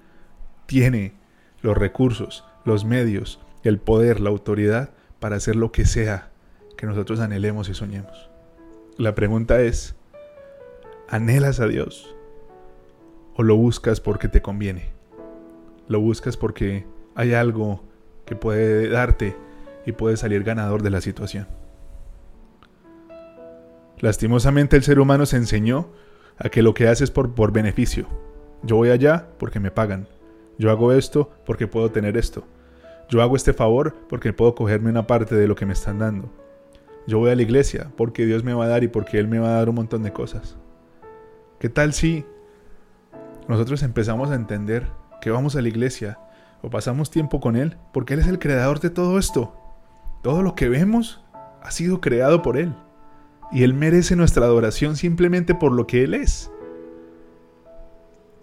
tiene 0.67 1.15
los 1.61 1.77
recursos, 1.77 2.45
los 2.65 2.85
medios, 2.85 3.41
el 3.63 3.79
poder, 3.79 4.21
la 4.21 4.31
autoridad 4.31 4.91
para 5.21 5.37
hacer 5.37 5.57
lo 5.57 5.73
que 5.73 5.85
sea 5.85 6.31
que 6.77 6.87
nosotros 6.87 7.21
anhelemos 7.21 7.69
y 7.69 7.75
soñemos. 7.75 8.31
La 8.99 9.15
pregunta 9.15 9.61
es, 9.61 9.95
¿anhelas 11.09 11.61
a 11.61 11.67
Dios? 11.67 12.15
¿O 13.35 13.43
lo 13.43 13.57
buscas 13.57 14.01
porque 14.01 14.29
te 14.29 14.43
conviene? 14.43 14.91
¿Lo 15.89 16.01
buscas 16.01 16.37
porque 16.37 16.87
hay 17.15 17.35
algo 17.35 17.85
que 18.25 18.37
puede 18.37 18.89
darte 18.89 19.37
y 19.87 19.93
puede 19.93 20.17
salir 20.17 20.43
ganador 20.43 20.83
de 20.83 20.91
la 20.91 21.01
situación? 21.01 21.47
Lastimosamente 23.99 24.77
el 24.77 24.83
ser 24.83 24.99
humano 24.99 25.27
se 25.27 25.37
enseñó 25.37 25.91
a 26.37 26.49
que 26.49 26.63
lo 26.63 26.75
que 26.75 26.89
hace 26.89 27.05
es 27.05 27.11
por, 27.11 27.35
por 27.35 27.53
beneficio, 27.53 28.09
yo 28.63 28.77
voy 28.77 28.91
allá 28.91 29.27
porque 29.39 29.61
me 29.61 29.71
pagan. 29.71 30.07
Yo 30.59 30.71
hago 30.71 30.93
esto 30.93 31.31
porque 31.45 31.67
puedo 31.67 31.91
tener 31.91 32.17
esto. 32.17 32.45
Yo 33.09 33.21
hago 33.21 33.37
este 33.37 33.53
favor 33.53 33.95
porque 34.09 34.33
puedo 34.33 34.55
cogerme 34.55 34.91
una 34.91 35.07
parte 35.07 35.35
de 35.35 35.49
lo 35.49 35.57
que 35.57 35.67
me 35.67 35.73
están 35.73 35.99
dando. 35.99 36.31
Yo 37.07 37.19
voy 37.19 37.31
a 37.31 37.35
la 37.35 37.43
iglesia 37.43 37.91
porque 37.97 38.25
Dios 38.25 38.45
me 38.45 38.55
va 38.55 38.67
a 38.67 38.69
dar 38.69 38.85
y 38.85 38.89
porque 38.89 39.19
Él 39.19 39.27
me 39.27 39.41
va 39.41 39.49
a 39.49 39.59
dar 39.59 39.69
un 39.69 39.75
montón 39.75 40.05
de 40.05 40.13
cosas. 40.13 40.57
¿Qué 41.59 41.69
tal 41.69 41.93
si 41.93 42.25
nosotros 43.49 43.83
empezamos 43.83 44.31
a 44.31 44.37
entender 44.37 44.87
que 45.21 45.31
vamos 45.31 45.57
a 45.57 45.63
la 45.63 45.69
iglesia 45.69 46.21
o 46.63 46.71
pasamos 46.71 47.11
tiempo 47.11 47.41
con 47.41 47.57
Él 47.57 47.77
porque 47.93 48.15
Él 48.15 48.21
es 48.21 48.29
el 48.29 48.39
creador 48.39 48.79
de 48.79 48.91
todo 48.91 49.19
esto? 49.19 49.57
Todo 50.23 50.43
lo 50.43 50.55
que 50.55 50.69
vemos 50.69 51.25
ha 51.61 51.71
sido 51.73 52.01
creado 52.01 52.43
por 52.43 52.57
Él. 52.57 52.73
Y 53.51 53.65
Él 53.65 53.75
merece 53.75 54.15
nuestra 54.15 54.47
adoración 54.47 54.97
simplemente 54.97 55.57
por 55.57 55.73
lo 55.73 55.89
que 55.89 56.05
Él 56.05 56.15
es. 56.15 56.52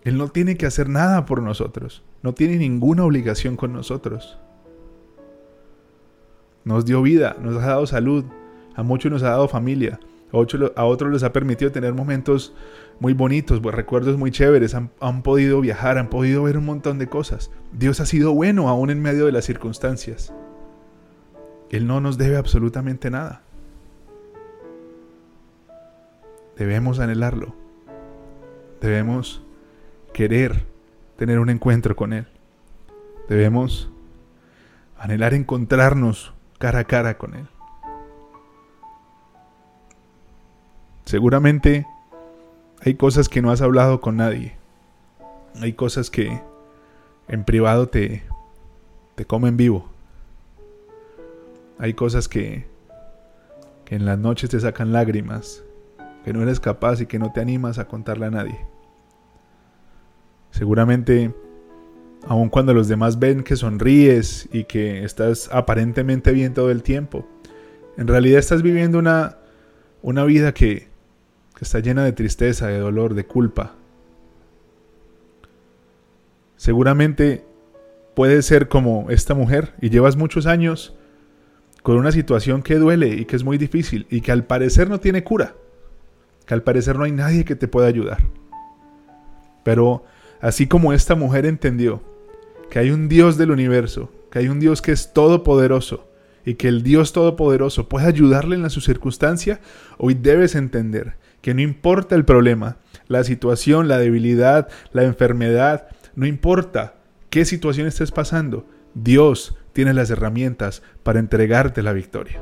Él 0.03 0.17
no 0.17 0.29
tiene 0.29 0.55
que 0.55 0.65
hacer 0.65 0.89
nada 0.89 1.25
por 1.25 1.41
nosotros, 1.41 2.03
no 2.23 2.33
tiene 2.33 2.57
ninguna 2.57 3.03
obligación 3.03 3.55
con 3.55 3.73
nosotros. 3.73 4.39
Nos 6.63 6.85
dio 6.85 7.01
vida, 7.01 7.35
nos 7.41 7.55
ha 7.57 7.67
dado 7.67 7.85
salud, 7.85 8.25
a 8.75 8.83
muchos 8.83 9.11
nos 9.11 9.23
ha 9.23 9.29
dado 9.29 9.47
familia, 9.47 9.99
a 10.31 10.85
otros, 10.85 11.11
les 11.11 11.23
ha 11.23 11.33
permitido 11.33 11.71
tener 11.71 11.93
momentos 11.93 12.53
muy 12.99 13.13
bonitos, 13.13 13.59
pues, 13.59 13.73
recuerdos 13.73 14.17
muy 14.17 14.31
chéveres, 14.31 14.75
han, 14.75 14.91
han 14.99 15.23
podido 15.23 15.59
viajar, 15.59 15.97
han 15.97 16.09
podido 16.09 16.43
ver 16.43 16.57
un 16.57 16.65
montón 16.65 16.99
de 16.99 17.07
cosas. 17.07 17.49
Dios 17.71 17.99
ha 17.99 18.05
sido 18.05 18.33
bueno 18.33 18.69
aún 18.69 18.91
en 18.91 19.01
medio 19.01 19.25
de 19.25 19.31
las 19.31 19.45
circunstancias. 19.45 20.33
Él 21.71 21.87
no 21.87 21.99
nos 21.99 22.17
debe 22.17 22.37
absolutamente 22.37 23.09
nada. 23.09 23.41
Debemos 26.57 26.99
anhelarlo. 26.99 27.55
Debemos 28.81 29.43
querer 30.19 30.65
tener 31.15 31.39
un 31.39 31.49
encuentro 31.49 31.95
con 31.95 32.11
Él. 32.11 32.27
Debemos 33.29 33.89
anhelar 34.97 35.33
encontrarnos 35.33 36.33
cara 36.57 36.79
a 36.79 36.83
cara 36.83 37.17
con 37.17 37.35
Él. 37.35 37.47
Seguramente 41.05 41.87
hay 42.81 42.95
cosas 42.95 43.29
que 43.29 43.41
no 43.41 43.49
has 43.49 43.61
hablado 43.61 44.01
con 44.01 44.17
nadie. 44.17 44.57
Hay 45.61 45.71
cosas 45.71 46.09
que 46.09 46.41
en 47.29 47.45
privado 47.45 47.87
te, 47.87 48.23
te 49.15 49.23
comen 49.23 49.55
vivo. 49.55 49.87
Hay 51.77 51.93
cosas 51.93 52.27
que, 52.27 52.67
que 53.85 53.95
en 53.95 54.03
las 54.03 54.19
noches 54.19 54.49
te 54.49 54.59
sacan 54.59 54.91
lágrimas, 54.91 55.63
que 56.25 56.33
no 56.33 56.41
eres 56.41 56.59
capaz 56.59 56.99
y 56.99 57.05
que 57.05 57.19
no 57.19 57.31
te 57.31 57.39
animas 57.39 57.79
a 57.79 57.87
contarle 57.87 58.25
a 58.25 58.31
nadie. 58.31 58.78
Seguramente, 60.51 61.33
aun 62.27 62.49
cuando 62.49 62.73
los 62.73 62.87
demás 62.87 63.19
ven 63.19 63.43
que 63.43 63.55
sonríes 63.55 64.49
y 64.51 64.65
que 64.65 65.03
estás 65.03 65.49
aparentemente 65.51 66.31
bien 66.31 66.53
todo 66.53 66.71
el 66.71 66.83
tiempo, 66.83 67.27
en 67.97 68.07
realidad 68.07 68.39
estás 68.39 68.61
viviendo 68.61 68.99
una, 68.99 69.37
una 70.01 70.23
vida 70.23 70.53
que, 70.53 70.87
que 71.55 71.65
está 71.65 71.79
llena 71.79 72.03
de 72.03 72.13
tristeza, 72.13 72.67
de 72.67 72.79
dolor, 72.79 73.13
de 73.13 73.25
culpa. 73.25 73.75
Seguramente 76.55 77.45
puedes 78.15 78.45
ser 78.45 78.67
como 78.67 79.09
esta 79.09 79.33
mujer 79.33 79.73
y 79.81 79.89
llevas 79.89 80.17
muchos 80.17 80.45
años 80.45 80.95
con 81.83 81.97
una 81.97 82.11
situación 82.11 82.61
que 82.61 82.75
duele 82.75 83.09
y 83.09 83.25
que 83.25 83.35
es 83.35 83.43
muy 83.43 83.57
difícil 83.57 84.07
y 84.09 84.21
que 84.21 84.31
al 84.31 84.45
parecer 84.45 84.89
no 84.89 84.99
tiene 84.99 85.23
cura, 85.23 85.55
que 86.45 86.53
al 86.53 86.63
parecer 86.63 86.97
no 86.97 87.05
hay 87.05 87.11
nadie 87.11 87.45
que 87.45 87.55
te 87.55 87.67
pueda 87.67 87.87
ayudar. 87.87 88.17
Pero 89.63 90.03
Así 90.41 90.67
como 90.67 90.93
esta 90.93 91.15
mujer 91.15 91.45
entendió 91.45 92.01
que 92.69 92.79
hay 92.79 92.91
un 92.91 93.09
Dios 93.09 93.37
del 93.37 93.51
universo, 93.51 94.11
que 94.31 94.39
hay 94.39 94.47
un 94.47 94.59
Dios 94.59 94.81
que 94.81 94.91
es 94.91 95.11
todopoderoso 95.13 96.07
y 96.45 96.55
que 96.55 96.67
el 96.67 96.83
Dios 96.83 97.11
todopoderoso 97.13 97.89
puede 97.89 98.07
ayudarle 98.07 98.55
en 98.55 98.69
su 98.69 98.79
circunstancia, 98.81 99.59
hoy 99.97 100.13
debes 100.13 100.55
entender 100.55 101.15
que 101.41 101.53
no 101.53 101.61
importa 101.61 102.15
el 102.15 102.25
problema, 102.25 102.77
la 103.07 103.23
situación, 103.23 103.87
la 103.87 103.97
debilidad, 103.97 104.69
la 104.93 105.03
enfermedad, 105.03 105.87
no 106.15 106.25
importa 106.25 106.95
qué 107.29 107.43
situación 107.45 107.87
estés 107.87 108.11
pasando, 108.11 108.65
Dios 108.93 109.55
tiene 109.73 109.93
las 109.93 110.09
herramientas 110.09 110.83
para 111.03 111.19
entregarte 111.19 111.83
la 111.83 111.93
victoria. 111.93 112.41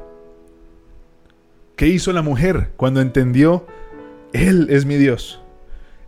¿Qué 1.76 1.88
hizo 1.88 2.12
la 2.12 2.22
mujer 2.22 2.72
cuando 2.76 3.02
entendió, 3.02 3.68
Él 4.34 4.68
es 4.70 4.86
mi 4.86 4.96
Dios? 4.96 5.42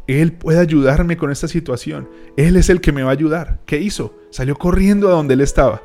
Él 0.09 0.33
puede 0.33 0.59
ayudarme 0.59 1.17
con 1.17 1.29
esta 1.29 1.47
situación. 1.47 2.09
Él 2.35 2.55
es 2.55 2.71
el 2.71 2.81
que 2.81 2.91
me 2.91 3.03
va 3.03 3.09
a 3.09 3.13
ayudar. 3.13 3.59
¿Qué 3.67 3.79
hizo? 3.79 4.17
Salió 4.31 4.55
corriendo 4.55 5.07
a 5.07 5.11
donde 5.11 5.35
él 5.35 5.41
estaba. 5.41 5.83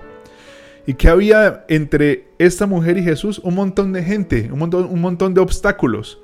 ¿Y 0.86 0.94
qué 0.94 1.08
había 1.08 1.66
entre 1.68 2.28
esta 2.38 2.66
mujer 2.66 2.96
y 2.96 3.02
Jesús? 3.02 3.38
Un 3.40 3.54
montón 3.54 3.92
de 3.92 4.02
gente, 4.02 4.48
un 4.50 4.58
montón, 4.58 4.86
un 4.86 5.00
montón 5.02 5.34
de 5.34 5.42
obstáculos, 5.42 6.20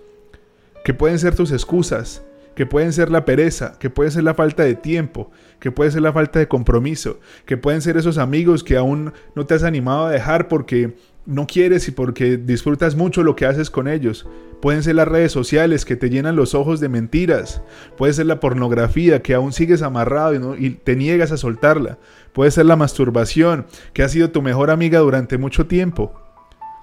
que 0.83 0.95
pueden 0.95 1.19
ser 1.19 1.35
tus 1.35 1.53
excusas, 1.53 2.23
que 2.55 2.65
pueden 2.65 2.95
ser 2.95 3.11
la 3.11 3.27
pereza, 3.27 3.79
que 3.79 3.91
puede 3.91 4.11
ser 4.11 4.25
la 4.25 4.35
falta 4.35 4.63
de 4.65 4.75
tiempo, 4.75 5.31
que 5.59 5.71
puede 5.71 5.91
ser 5.91 6.01
la 6.01 6.13
falta 6.13 6.39
de 6.39 6.49
compromiso, 6.49 7.21
que 7.45 7.57
pueden 7.59 7.83
ser 7.83 7.99
esos 7.99 8.17
amigos 8.17 8.65
que 8.65 8.77
aún 8.77 9.13
no 9.35 9.45
te 9.45 9.55
has 9.55 9.63
animado 9.63 10.07
a 10.07 10.11
dejar 10.11 10.49
porque 10.49 10.95
no 11.31 11.47
quieres 11.47 11.87
y 11.89 11.93
porque 11.93 12.37
disfrutas 12.37 12.97
mucho 12.97 13.23
lo 13.23 13.37
que 13.37 13.47
haces 13.47 13.71
con 13.71 13.89
ellos. 13.89 14.27
Pueden 14.61 14.83
ser 14.83 14.97
las 14.97 15.09
redes 15.09 15.33
sociales 15.33 15.85
que 15.85 15.97
te 15.97 16.11
llenan 16.11 16.37
los 16.37 16.55
ojos 16.55 16.81
de 16.81 16.89
mentiras. 16.89 17.63
Puede 17.97 18.13
ser 18.13 18.27
la 18.27 18.41
pornografía 18.41 19.23
que 19.23 19.35
aún 19.35 19.53
sigues 19.53 19.81
amarrado 19.81 20.57
y, 20.57 20.71
te 20.71 20.97
niegas 20.97 21.33
a 21.33 21.37
soltarla. 21.37 21.99
Puede 22.33 22.51
ser 22.51 22.67
la 22.67 22.77
masturbación 22.77 23.67
que 23.95 24.03
ha 24.03 24.09
sido 24.09 24.31
tu 24.31 24.43
mejor 24.43 24.71
amiga 24.71 24.99
durante 24.99 25.39
mucho 25.39 25.67
tiempo. 25.67 26.21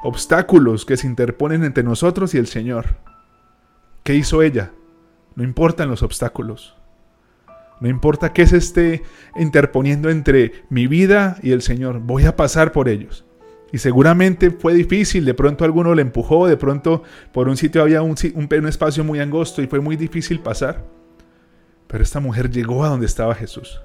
Obstáculos 0.01 0.85
que 0.85 0.97
se 0.97 1.07
interponen 1.07 1.63
entre 1.63 1.83
nosotros 1.83 2.33
y 2.33 2.37
el 2.37 2.47
Señor. 2.47 2.85
¿Qué 4.03 4.15
hizo 4.15 4.41
ella? 4.41 4.71
No 5.35 5.43
importan 5.43 5.89
los 5.89 6.01
obstáculos. 6.03 6.75
No 7.79 7.89
importa 7.89 8.33
qué 8.33 8.47
se 8.47 8.57
esté 8.57 9.03
interponiendo 9.35 10.09
entre 10.09 10.63
mi 10.69 10.87
vida 10.87 11.37
y 11.43 11.51
el 11.51 11.61
Señor. 11.61 11.99
Voy 11.99 12.25
a 12.25 12.35
pasar 12.35 12.71
por 12.71 12.89
ellos. 12.89 13.26
Y 13.71 13.79
seguramente 13.79 14.51
fue 14.51 14.73
difícil, 14.73 15.25
de 15.25 15.33
pronto 15.33 15.65
alguno 15.65 15.93
le 15.93 16.01
empujó, 16.01 16.47
de 16.47 16.55
pronto 16.55 17.03
por 17.33 17.49
un 17.49 17.57
sitio 17.57 17.81
había 17.81 18.01
un, 18.01 18.15
espacio 18.67 19.03
muy 19.03 19.19
angosto 19.19 19.61
y 19.61 19.67
fue 19.67 19.81
muy 19.81 19.97
difícil 19.97 20.39
pasar. 20.39 20.85
Pero 21.87 22.03
esta 22.03 22.19
mujer 22.19 22.49
llegó 22.49 22.83
a 22.85 22.89
donde 22.89 23.05
estaba 23.05 23.35
Jesús. 23.35 23.81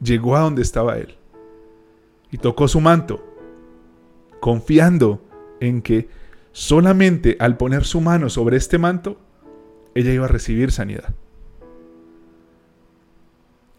Llegó 0.00 0.36
a 0.36 0.40
donde 0.40 0.62
estaba 0.62 0.98
Él. 0.98 1.16
Y 2.30 2.38
tocó 2.38 2.66
su 2.66 2.80
manto, 2.80 3.24
confiando 4.40 5.22
en 5.60 5.80
que 5.80 6.08
solamente 6.52 7.36
al 7.38 7.56
poner 7.56 7.84
su 7.84 8.00
mano 8.00 8.28
sobre 8.28 8.56
este 8.56 8.78
manto, 8.78 9.20
ella 9.94 10.12
iba 10.12 10.24
a 10.24 10.28
recibir 10.28 10.72
sanidad. 10.72 11.14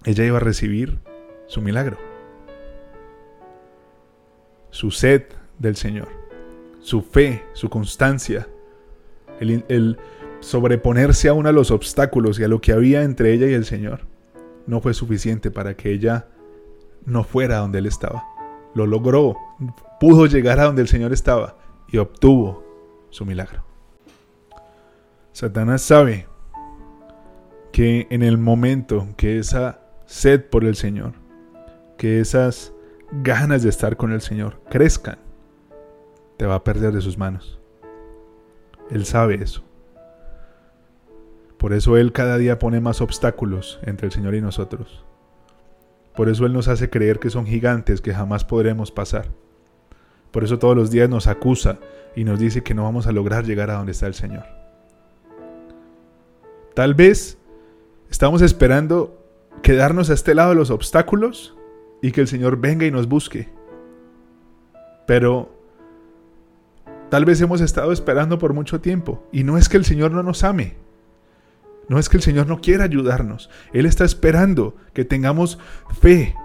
Ella 0.06 0.26
iba 0.26 0.38
a 0.38 0.42
recibir 0.42 1.00
su 1.48 1.62
milagro 1.62 2.07
su 4.70 4.92
sed 4.92 5.24
del 5.60 5.76
Señor, 5.76 6.08
su 6.80 7.02
fe, 7.02 7.44
su 7.54 7.70
constancia, 7.70 8.48
el, 9.40 9.98
sobreponerse 10.40 11.30
aún 11.30 11.48
a 11.48 11.52
los 11.52 11.72
obstáculos 11.72 12.40
y 12.40 12.44
a 12.44 12.48
lo 12.48 12.62
que 12.62 12.72
había 12.72 13.04
entre 13.04 13.34
ella 13.34 13.48
y 13.48 13.54
el 13.54 13.66
Señor, 13.66 14.02
no 14.66 14.82
fue 14.82 14.94
suficiente 14.94 15.52
para 15.52 15.76
que 15.76 15.92
ella 15.92 16.28
no 17.06 17.24
fuera 17.24 17.58
donde 17.58 17.80
Él 17.80 17.86
estaba. 17.86 18.24
Lo 18.76 18.86
logró, 18.86 19.38
pudo 20.00 20.26
llegar 20.28 20.60
a 20.60 20.66
donde 20.66 20.82
el 20.82 20.88
Señor 20.88 21.14
estaba 21.14 21.58
y 21.88 21.98
obtuvo 21.98 22.64
su 23.10 23.26
milagro. 23.26 23.64
Satanás 25.32 25.82
sabe 25.82 26.28
que 27.72 28.08
en 28.10 28.24
el 28.24 28.38
momento 28.38 29.08
que 29.18 29.40
esa 29.40 29.82
sed 30.06 30.44
por 30.50 30.66
el 30.66 30.76
Señor, 30.76 31.14
que 31.98 32.20
esas 32.20 32.74
ganas 33.12 33.64
de 33.64 33.70
estar 33.70 33.98
con 33.98 34.12
el 34.12 34.22
Señor 34.22 34.60
crezcan, 34.70 35.18
te 36.38 36.46
va 36.46 36.56
a 36.56 36.64
perder 36.64 36.94
de 36.94 37.02
sus 37.02 37.18
manos. 37.18 37.60
Él 38.90 39.06
sabe 39.06 39.36
eso. 39.42 39.64
Por 41.58 41.74
eso 41.74 41.98
Él 41.98 42.14
cada 42.14 42.38
día 42.38 42.60
pone 42.60 42.80
más 42.80 43.02
obstáculos 43.02 43.80
entre 43.84 44.08
el 44.08 44.14
Señor 44.14 44.36
y 44.36 44.42
nosotros. 44.42 45.04
Por 46.16 46.30
eso 46.30 46.46
Él 46.46 46.54
nos 46.54 46.68
hace 46.68 46.90
creer 46.90 47.20
que 47.20 47.30
son 47.30 47.46
gigantes 47.46 48.02
que 48.02 48.14
jamás 48.14 48.44
podremos 48.44 48.92
pasar. 48.92 49.28
Por 50.32 50.44
eso 50.44 50.60
todos 50.60 50.76
los 50.76 50.92
días 50.92 51.10
nos 51.10 51.28
acusa 51.28 51.80
y 52.16 52.24
nos 52.24 52.40
dice 52.40 52.64
que 52.64 52.74
no 52.74 52.84
vamos 52.84 53.08
a 53.08 53.12
lograr 53.12 53.46
llegar 53.46 53.72
a 53.72 53.76
donde 53.76 53.92
está 53.92 54.08
el 54.08 54.14
Señor. 54.14 54.44
Tal 56.76 56.94
vez 56.94 57.40
estamos 58.12 58.44
esperando 58.44 59.20
quedarnos 59.64 60.12
a 60.12 60.14
este 60.14 60.36
lado 60.36 60.50
de 60.50 60.56
los 60.56 60.70
obstáculos 60.70 61.57
y 62.02 62.12
que 62.12 62.22
el 62.22 62.28
Señor 62.28 62.58
venga 62.58 62.86
y 62.86 62.92
nos 62.92 63.08
busque. 63.08 63.50
Pero 65.06 65.54
tal 67.10 67.26
vez 67.26 67.40
hemos 67.42 67.62
estado 67.62 67.92
esperando 67.92 68.38
por 68.38 68.54
mucho 68.54 68.82
tiempo 68.82 69.28
y 69.32 69.44
no 69.44 69.58
es 69.58 69.70
que 69.70 69.78
el 69.78 69.86
Señor 69.86 70.12
no 70.12 70.24
nos 70.24 70.44
ame. 70.44 70.76
No 71.90 72.00
es 72.00 72.10
que 72.10 72.18
el 72.18 72.24
Señor 72.24 72.48
no 72.48 72.60
quiera 72.60 72.84
ayudarnos. 72.84 73.50
Él 73.72 73.86
está 73.86 74.04
esperando 74.04 74.76
que 74.94 75.06
tengamos 75.06 75.58
fe, 76.02 76.36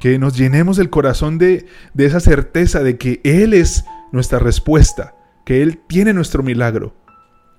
que 0.00 0.18
nos 0.18 0.36
llenemos 0.36 0.78
el 0.78 0.90
corazón 0.90 1.38
de, 1.38 1.66
de 1.94 2.06
esa 2.06 2.20
certeza 2.20 2.82
de 2.82 2.98
que 2.98 3.20
Él 3.22 3.54
es 3.54 3.84
nuestra 4.10 4.40
respuesta, 4.40 5.14
que 5.44 5.62
Él 5.62 5.80
tiene 5.86 6.12
nuestro 6.12 6.42
milagro, 6.42 6.96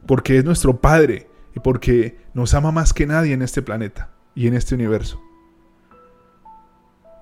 porque 0.06 0.38
es 0.38 0.44
nuestro 0.44 0.82
Padre 0.82 1.30
y 1.56 1.62
porque 1.62 2.18
nos 2.34 2.54
ama 2.54 2.72
más 2.72 2.94
que 2.94 3.08
nadie 3.08 3.34
en 3.34 3.42
este 3.42 3.62
planeta 3.62 4.12
y 4.36 4.48
en 4.48 4.54
este 4.54 4.76
universo. 4.76 5.22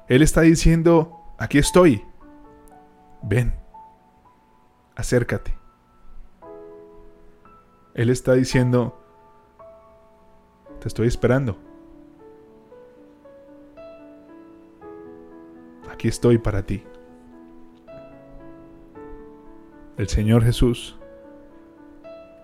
Él 0.07 0.21
está 0.21 0.41
diciendo, 0.41 1.21
aquí 1.37 1.57
estoy, 1.57 2.03
ven, 3.21 3.53
acércate. 4.95 5.57
Él 7.93 8.09
está 8.09 8.33
diciendo, 8.33 8.97
te 10.79 10.87
estoy 10.87 11.07
esperando. 11.07 11.57
Aquí 15.91 16.07
estoy 16.07 16.37
para 16.37 16.63
ti. 16.63 16.83
El 19.97 20.07
Señor 20.07 20.43
Jesús 20.43 20.95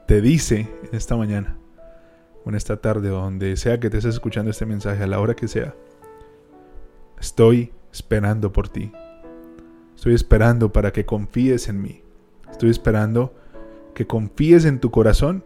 te 0.07 0.21
dice 0.21 0.67
en 0.81 0.95
esta 0.95 1.15
mañana 1.15 1.57
o 2.43 2.49
en 2.49 2.55
esta 2.55 2.77
tarde 2.77 3.11
o 3.11 3.15
donde 3.21 3.55
sea 3.57 3.79
que 3.79 3.89
te 3.91 3.97
estés 3.97 4.15
escuchando 4.15 4.49
este 4.49 4.65
mensaje, 4.65 5.03
a 5.03 5.07
la 5.07 5.19
hora 5.19 5.35
que 5.35 5.47
sea, 5.47 5.75
Estoy 7.23 7.71
esperando 7.93 8.51
por 8.51 8.67
ti. 8.67 8.91
Estoy 9.95 10.13
esperando 10.13 10.73
para 10.73 10.91
que 10.91 11.05
confíes 11.05 11.69
en 11.69 11.81
mí. 11.81 12.01
Estoy 12.51 12.69
esperando 12.69 13.33
que 13.93 14.05
confíes 14.05 14.65
en 14.65 14.81
tu 14.81 14.91
corazón 14.91 15.41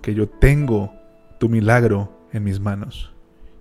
que 0.00 0.14
yo 0.14 0.30
tengo 0.30 0.94
tu 1.38 1.50
milagro 1.50 2.10
en 2.32 2.44
mis 2.44 2.58
manos 2.58 3.12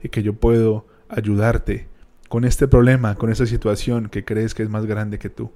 y 0.02 0.08
que 0.08 0.24
yo 0.24 0.36
puedo 0.36 0.86
ayudarte 1.10 1.90
con 2.30 2.46
este 2.46 2.70
problema, 2.70 3.16
con 3.16 3.30
esta 3.30 3.46
situación 3.46 4.08
que 4.08 4.24
crees 4.24 4.54
que 4.54 4.64
es 4.64 4.70
más 4.70 4.86
grande 4.86 5.20
que 5.20 5.30
tú. 5.30 5.52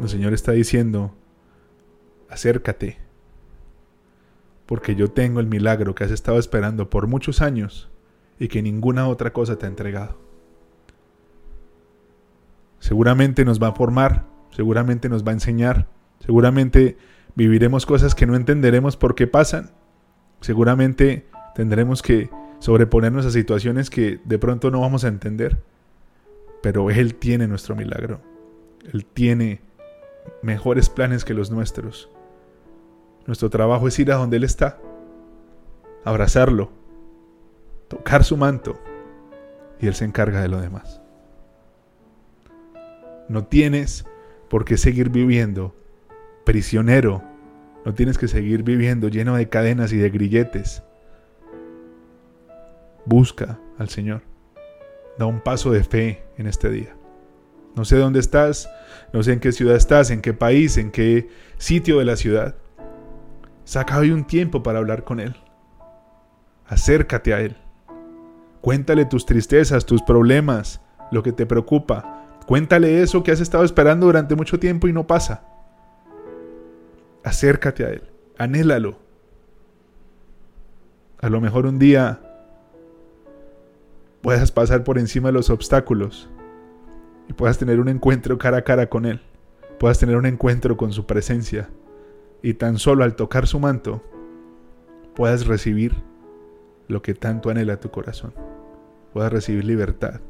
El 0.00 0.08
Señor 0.08 0.32
está 0.32 0.52
diciendo, 0.52 1.14
acércate, 2.30 2.96
porque 4.64 4.94
yo 4.94 5.10
tengo 5.10 5.40
el 5.40 5.46
milagro 5.46 5.94
que 5.94 6.04
has 6.04 6.10
estado 6.10 6.38
esperando 6.38 6.88
por 6.88 7.06
muchos 7.06 7.42
años 7.42 7.90
y 8.38 8.48
que 8.48 8.62
ninguna 8.62 9.08
otra 9.08 9.32
cosa 9.32 9.56
te 9.56 9.66
ha 9.66 9.68
entregado. 9.68 10.16
Seguramente 12.78 13.44
nos 13.44 13.62
va 13.62 13.68
a 13.68 13.72
formar, 13.72 14.26
seguramente 14.50 15.08
nos 15.08 15.24
va 15.24 15.30
a 15.30 15.34
enseñar, 15.34 15.88
seguramente 16.20 16.96
viviremos 17.34 17.86
cosas 17.86 18.14
que 18.14 18.26
no 18.26 18.36
entenderemos 18.36 18.96
por 18.96 19.14
qué 19.14 19.26
pasan, 19.26 19.70
seguramente 20.40 21.26
tendremos 21.54 22.02
que 22.02 22.28
sobreponernos 22.58 23.24
a 23.26 23.30
situaciones 23.30 23.90
que 23.90 24.20
de 24.24 24.38
pronto 24.38 24.70
no 24.70 24.80
vamos 24.80 25.04
a 25.04 25.08
entender, 25.08 25.62
pero 26.62 26.90
Él 26.90 27.14
tiene 27.14 27.46
nuestro 27.46 27.74
milagro, 27.74 28.20
Él 28.92 29.06
tiene 29.06 29.60
mejores 30.42 30.88
planes 30.88 31.24
que 31.24 31.34
los 31.34 31.50
nuestros. 31.50 32.10
Nuestro 33.26 33.48
trabajo 33.48 33.88
es 33.88 33.98
ir 33.98 34.12
a 34.12 34.16
donde 34.16 34.36
Él 34.36 34.44
está, 34.44 34.78
abrazarlo, 36.04 36.70
tocar 37.88 38.24
su 38.24 38.36
manto 38.36 38.78
y 39.80 39.86
Él 39.86 39.94
se 39.94 40.04
encarga 40.04 40.40
de 40.40 40.48
lo 40.48 40.60
demás. 40.60 41.00
No 43.28 43.44
tienes 43.44 44.04
por 44.48 44.64
qué 44.64 44.76
seguir 44.76 45.10
viviendo 45.10 45.74
prisionero, 46.44 47.22
no 47.84 47.94
tienes 47.94 48.18
que 48.18 48.28
seguir 48.28 48.62
viviendo 48.62 49.08
lleno 49.08 49.36
de 49.36 49.48
cadenas 49.48 49.92
y 49.92 49.96
de 49.96 50.10
grilletes. 50.10 50.82
Busca 53.06 53.58
al 53.78 53.88
Señor. 53.88 54.22
Da 55.18 55.26
un 55.26 55.40
paso 55.40 55.70
de 55.70 55.84
fe 55.84 56.24
en 56.38 56.46
este 56.46 56.70
día. 56.70 56.96
No 57.76 57.84
sé 57.84 57.96
dónde 57.96 58.20
estás, 58.20 58.70
no 59.12 59.22
sé 59.22 59.32
en 59.32 59.40
qué 59.40 59.52
ciudad 59.52 59.76
estás, 59.76 60.10
en 60.10 60.22
qué 60.22 60.32
país, 60.32 60.76
en 60.76 60.90
qué 60.90 61.28
sitio 61.58 61.98
de 61.98 62.04
la 62.04 62.16
ciudad. 62.16 62.56
Saca 63.64 63.98
hoy 63.98 64.10
un 64.10 64.24
tiempo 64.24 64.62
para 64.62 64.78
hablar 64.78 65.04
con 65.04 65.20
Él. 65.20 65.34
Acércate 66.66 67.34
a 67.34 67.40
Él. 67.40 67.56
Cuéntale 68.64 69.04
tus 69.04 69.26
tristezas, 69.26 69.84
tus 69.84 70.00
problemas, 70.00 70.80
lo 71.12 71.22
que 71.22 71.32
te 71.32 71.44
preocupa. 71.44 72.38
Cuéntale 72.46 73.02
eso 73.02 73.22
que 73.22 73.30
has 73.30 73.40
estado 73.40 73.62
esperando 73.62 74.06
durante 74.06 74.36
mucho 74.36 74.58
tiempo 74.58 74.88
y 74.88 74.92
no 74.94 75.06
pasa. 75.06 75.44
Acércate 77.22 77.84
a 77.84 77.90
Él, 77.90 78.04
anhélalo. 78.38 78.96
A 81.20 81.28
lo 81.28 81.42
mejor 81.42 81.66
un 81.66 81.78
día 81.78 82.22
puedas 84.22 84.50
pasar 84.50 84.82
por 84.82 84.98
encima 84.98 85.28
de 85.28 85.34
los 85.34 85.50
obstáculos 85.50 86.30
y 87.28 87.34
puedas 87.34 87.58
tener 87.58 87.80
un 87.80 87.88
encuentro 87.90 88.38
cara 88.38 88.56
a 88.56 88.64
cara 88.64 88.88
con 88.88 89.04
Él, 89.04 89.20
puedas 89.78 89.98
tener 89.98 90.16
un 90.16 90.24
encuentro 90.24 90.78
con 90.78 90.90
su 90.90 91.04
presencia 91.04 91.68
y 92.40 92.54
tan 92.54 92.78
solo 92.78 93.04
al 93.04 93.14
tocar 93.14 93.46
su 93.46 93.60
manto 93.60 94.02
puedas 95.14 95.46
recibir 95.46 95.94
lo 96.88 97.02
que 97.02 97.12
tanto 97.12 97.50
anhela 97.50 97.78
tu 97.78 97.90
corazón, 97.90 98.32
puedas 99.14 99.32
recibir 99.32 99.64
libertad, 99.64 100.20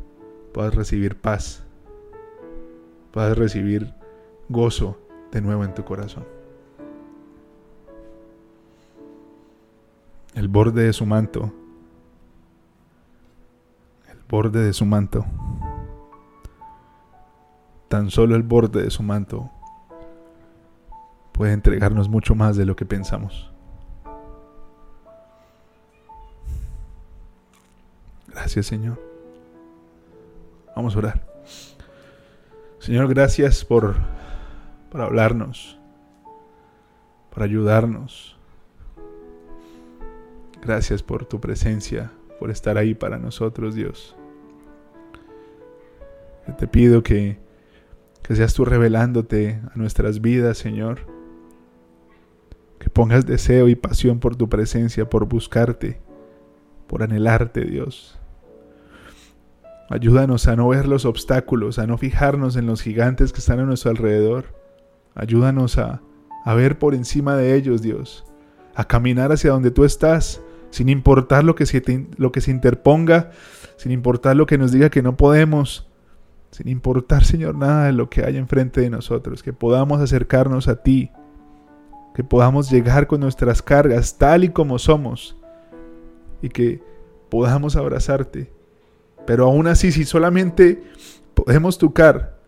puedas 0.53 0.75
recibir 0.75 1.17
paz, 1.17 1.65
puedas 3.11 3.37
recibir 3.37 3.93
gozo 4.49 4.97
de 5.33 5.41
nuevo 5.41 5.65
en 5.65 5.75
tu 5.75 5.85
corazón. 5.85 6.25
El 10.35 10.47
borde 10.47 10.85
de 10.85 10.93
su 10.93 11.07
manto, 11.07 11.53
el 14.13 14.19
borde 14.29 14.63
de 14.63 14.73
su 14.73 14.85
manto 14.85 15.25
tan 17.95 18.11
solo 18.11 18.35
el 18.35 18.43
borde 18.43 18.83
de 18.83 18.91
su 18.91 19.05
manto 19.05 19.53
puede 21.31 21.53
entregarnos 21.53 22.09
mucho 22.09 22.35
más 22.35 22.57
de 22.57 22.67
lo 22.67 22.75
que 22.75 22.85
pensamos. 22.85 23.54
Gracias 28.35 28.67
Señor. 28.67 29.01
Vamos 30.77 30.95
a 30.95 30.99
orar. 30.99 31.27
Señor, 32.79 33.09
gracias 33.09 33.65
por, 33.65 33.95
por 34.91 35.01
hablarnos, 35.01 35.79
por 37.33 37.43
ayudarnos. 37.43 38.37
Gracias 40.61 41.03
por 41.03 41.25
tu 41.25 41.41
presencia, 41.41 42.11
por 42.39 42.51
estar 42.51 42.77
ahí 42.77 42.95
para 42.95 43.19
nosotros, 43.19 43.75
Dios. 43.75 44.17
te 46.59 46.67
pido 46.67 47.03
que 47.03 47.39
que 48.25 48.35
seas 48.35 48.55
tú 48.55 48.65
revelándote 48.65 49.61
a 49.71 49.77
nuestras 49.77 50.23
vidas, 50.23 50.57
Señor. 50.57 51.01
Que 52.79 52.89
pongas 52.89 53.27
deseo 53.27 53.69
y 53.69 53.77
pasión 53.77 54.19
por 54.19 54.35
tu 54.35 54.49
presencia, 54.49 55.09
por 55.09 55.27
buscarte, 55.27 56.01
por 56.87 57.03
anhelarte, 57.03 57.67
Dios. 57.67 58.19
Ayúdanos 59.91 60.49
a 60.49 60.57
no 60.57 60.69
ver 60.69 60.87
los 60.89 61.05
obstáculos, 61.05 61.79
a 61.79 61.87
no 61.87 61.99
fijarnos 61.99 62.57
en 62.57 62.67
los 62.67 62.83
gigantes 62.83 63.33
que 63.33 63.41
están 63.41 63.61
a 63.61 63.65
nuestro 63.65 63.91
alrededor. 63.91 64.47
Ayúdanos 65.15 65.79
a, 65.79 66.01
a 66.45 66.55
ver 66.55 66.79
por 66.79 66.95
encima 66.95 67.37
de 67.37 67.55
ellos, 67.55 67.83
Dios. 67.83 68.25
A 68.75 68.87
caminar 68.87 69.31
hacia 69.33 69.51
donde 69.51 69.71
tú 69.71 69.85
estás, 69.85 70.41
sin 70.71 70.89
importar 70.89 71.45
lo 71.45 71.55
que 71.55 71.67
se, 71.67 71.83
lo 72.17 72.33
que 72.33 72.41
se 72.41 72.51
interponga, 72.51 73.31
sin 73.77 73.93
importar 73.93 74.37
lo 74.37 74.47
que 74.47 74.59
nos 74.59 74.73
diga 74.73 74.91
que 74.91 75.03
no 75.03 75.17
podemos 75.17 75.89
sin 76.55 76.69
importar, 76.69 77.25
Señor, 77.25 77.57
nada 77.57 77.87
de 77.87 77.93
lo 77.93 78.09
que 78.09 78.25
hay 78.25 78.37
enfrente 78.37 78.81
de 78.81 78.89
nosotros, 78.89 79.43
que 79.43 79.53
podamos 79.53 80.01
acercarnos 80.01 80.69
a 80.69 80.85
ti, 80.85 81.11
que 82.15 82.23
podamos 82.23 82.71
llegar 82.71 83.09
con 83.09 83.23
nuestras 83.23 83.61
cargas 83.61 84.19
tal 84.19 84.45
y 84.45 84.51
como 84.51 84.79
somos 84.79 85.37
y 86.43 86.51
que 86.51 86.81
podamos 87.29 87.75
abrazarte. 87.75 88.54
Pero 89.27 89.45
aún 89.47 89.67
así, 89.67 89.93
si 89.93 90.05
solamente 90.05 90.83
podemos 91.35 91.79
tocar 91.79 92.39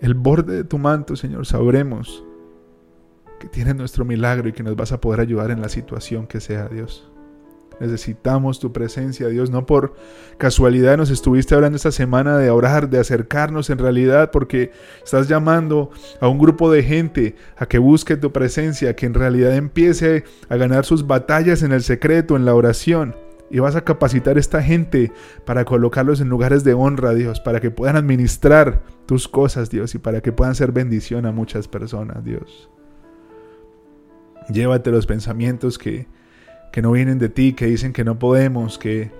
el 0.00 0.14
borde 0.14 0.56
de 0.56 0.64
tu 0.64 0.78
manto, 0.78 1.16
Señor, 1.16 1.46
sabremos 1.46 2.24
que 3.38 3.48
tienes 3.48 3.74
nuestro 3.74 4.04
milagro 4.04 4.48
y 4.48 4.52
que 4.52 4.62
nos 4.62 4.76
vas 4.76 4.92
a 4.92 5.00
poder 5.00 5.20
ayudar 5.20 5.50
en 5.50 5.60
la 5.60 5.68
situación 5.68 6.26
que 6.26 6.40
sea, 6.40 6.68
Dios. 6.68 7.10
Necesitamos 7.80 8.60
tu 8.60 8.72
presencia, 8.72 9.28
Dios. 9.28 9.50
No 9.50 9.64
por 9.64 9.94
casualidad 10.36 10.98
nos 10.98 11.08
estuviste 11.08 11.54
hablando 11.54 11.76
esta 11.76 11.90
semana 11.90 12.36
de 12.36 12.50
orar, 12.50 12.90
de 12.90 12.98
acercarnos 12.98 13.70
en 13.70 13.78
realidad, 13.78 14.30
porque 14.30 14.70
estás 15.02 15.28
llamando 15.28 15.90
a 16.20 16.28
un 16.28 16.38
grupo 16.38 16.70
de 16.70 16.82
gente 16.82 17.36
a 17.56 17.64
que 17.64 17.78
busque 17.78 18.18
tu 18.18 18.32
presencia, 18.32 18.94
que 18.94 19.06
en 19.06 19.14
realidad 19.14 19.56
empiece 19.56 20.24
a 20.50 20.56
ganar 20.56 20.84
sus 20.84 21.06
batallas 21.06 21.62
en 21.62 21.72
el 21.72 21.82
secreto, 21.82 22.36
en 22.36 22.44
la 22.44 22.54
oración. 22.54 23.16
Y 23.50 23.58
vas 23.58 23.74
a 23.74 23.82
capacitar 23.82 24.36
a 24.36 24.40
esta 24.40 24.62
gente 24.62 25.12
para 25.44 25.64
colocarlos 25.64 26.20
en 26.20 26.28
lugares 26.28 26.62
de 26.62 26.74
honra, 26.74 27.14
Dios, 27.14 27.40
para 27.40 27.60
que 27.60 27.70
puedan 27.70 27.96
administrar 27.96 28.82
tus 29.06 29.26
cosas, 29.26 29.70
Dios, 29.70 29.94
y 29.96 29.98
para 29.98 30.20
que 30.20 30.30
puedan 30.30 30.54
ser 30.54 30.70
bendición 30.70 31.26
a 31.26 31.32
muchas 31.32 31.66
personas, 31.66 32.24
Dios. 32.24 32.70
Llévate 34.48 34.90
los 34.92 35.06
pensamientos 35.06 35.78
que, 35.78 36.06
que 36.72 36.80
no 36.80 36.92
vienen 36.92 37.18
de 37.18 37.28
ti, 37.28 37.52
que 37.52 37.66
dicen 37.66 37.92
que 37.92 38.04
no 38.04 38.18
podemos, 38.20 38.78
que, 38.78 39.10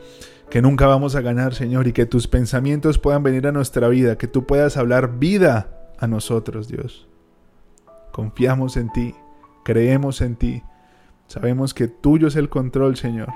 que 0.48 0.62
nunca 0.62 0.86
vamos 0.86 1.16
a 1.16 1.20
ganar, 1.20 1.54
Señor, 1.54 1.88
y 1.88 1.92
que 1.92 2.06
tus 2.06 2.28
pensamientos 2.28 2.98
puedan 2.98 3.22
venir 3.22 3.46
a 3.46 3.52
nuestra 3.52 3.88
vida, 3.88 4.16
que 4.16 4.28
tú 4.28 4.46
puedas 4.46 4.76
hablar 4.76 5.18
vida 5.18 5.90
a 5.98 6.06
nosotros, 6.06 6.68
Dios. 6.68 7.08
Confiamos 8.12 8.76
en 8.76 8.92
ti, 8.92 9.14
creemos 9.64 10.20
en 10.20 10.36
ti, 10.36 10.62
sabemos 11.26 11.74
que 11.74 11.88
tuyo 11.88 12.28
es 12.28 12.36
el 12.36 12.48
control, 12.48 12.96
Señor, 12.96 13.28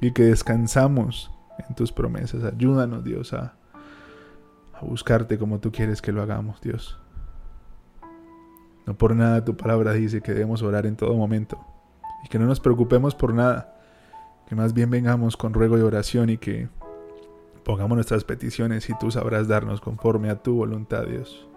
y 0.00 0.12
que 0.12 0.24
descansamos 0.24 1.30
en 1.68 1.74
tus 1.74 1.92
promesas. 1.92 2.44
Ayúdanos, 2.44 3.04
Dios, 3.04 3.32
a, 3.32 3.54
a 4.74 4.84
buscarte 4.84 5.38
como 5.38 5.58
tú 5.60 5.72
quieres 5.72 6.02
que 6.02 6.12
lo 6.12 6.22
hagamos, 6.22 6.60
Dios. 6.60 6.98
No 8.86 8.94
por 8.94 9.16
nada 9.16 9.44
tu 9.44 9.56
palabra 9.56 9.92
dice 9.92 10.20
que 10.20 10.32
debemos 10.32 10.62
orar 10.62 10.86
en 10.86 10.96
todo 10.96 11.14
momento 11.14 11.58
y 12.24 12.28
que 12.28 12.38
no 12.38 12.46
nos 12.46 12.60
preocupemos 12.60 13.14
por 13.14 13.34
nada, 13.34 13.74
que 14.48 14.54
más 14.54 14.72
bien 14.72 14.90
vengamos 14.90 15.36
con 15.36 15.52
ruego 15.54 15.76
y 15.76 15.80
oración 15.80 16.30
y 16.30 16.38
que 16.38 16.68
pongamos 17.64 17.96
nuestras 17.96 18.22
peticiones 18.22 18.88
y 18.88 18.96
tú 18.98 19.10
sabrás 19.10 19.48
darnos 19.48 19.80
conforme 19.80 20.30
a 20.30 20.40
tu 20.40 20.54
voluntad, 20.54 21.04
Dios. 21.04 21.48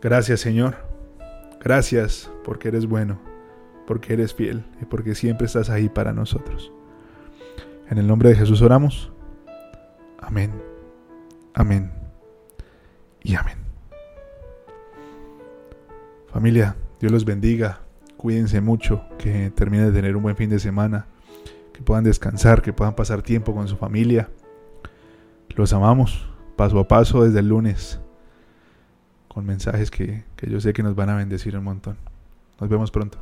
Gracias, 0.00 0.40
Señor. 0.40 0.76
Gracias 1.60 2.30
porque 2.44 2.68
eres 2.68 2.86
bueno, 2.86 3.18
porque 3.86 4.12
eres 4.12 4.32
fiel 4.32 4.64
y 4.80 4.84
porque 4.84 5.14
siempre 5.16 5.46
estás 5.46 5.70
ahí 5.70 5.88
para 5.88 6.12
nosotros. 6.12 6.72
En 7.90 7.98
el 7.98 8.06
nombre 8.06 8.30
de 8.30 8.36
Jesús 8.36 8.62
oramos. 8.62 9.12
Amén. 10.20 10.52
Amén. 11.52 11.92
Y 13.22 13.34
amén. 13.34 13.58
Familia, 16.32 16.76
Dios 17.00 17.12
los 17.12 17.24
bendiga 17.24 17.80
cuídense 18.20 18.60
mucho, 18.60 19.02
que 19.16 19.50
terminen 19.50 19.86
de 19.86 19.92
tener 19.92 20.14
un 20.14 20.22
buen 20.22 20.36
fin 20.36 20.50
de 20.50 20.58
semana, 20.58 21.06
que 21.72 21.80
puedan 21.80 22.04
descansar, 22.04 22.60
que 22.60 22.74
puedan 22.74 22.94
pasar 22.94 23.22
tiempo 23.22 23.54
con 23.54 23.66
su 23.66 23.78
familia. 23.78 24.28
Los 25.56 25.72
amamos 25.72 26.28
paso 26.54 26.78
a 26.78 26.86
paso 26.86 27.24
desde 27.24 27.38
el 27.38 27.48
lunes, 27.48 27.98
con 29.28 29.46
mensajes 29.46 29.90
que, 29.90 30.24
que 30.36 30.50
yo 30.50 30.60
sé 30.60 30.74
que 30.74 30.82
nos 30.82 30.94
van 30.94 31.08
a 31.08 31.16
bendecir 31.16 31.56
un 31.56 31.64
montón. 31.64 31.96
Nos 32.60 32.68
vemos 32.68 32.90
pronto. 32.90 33.16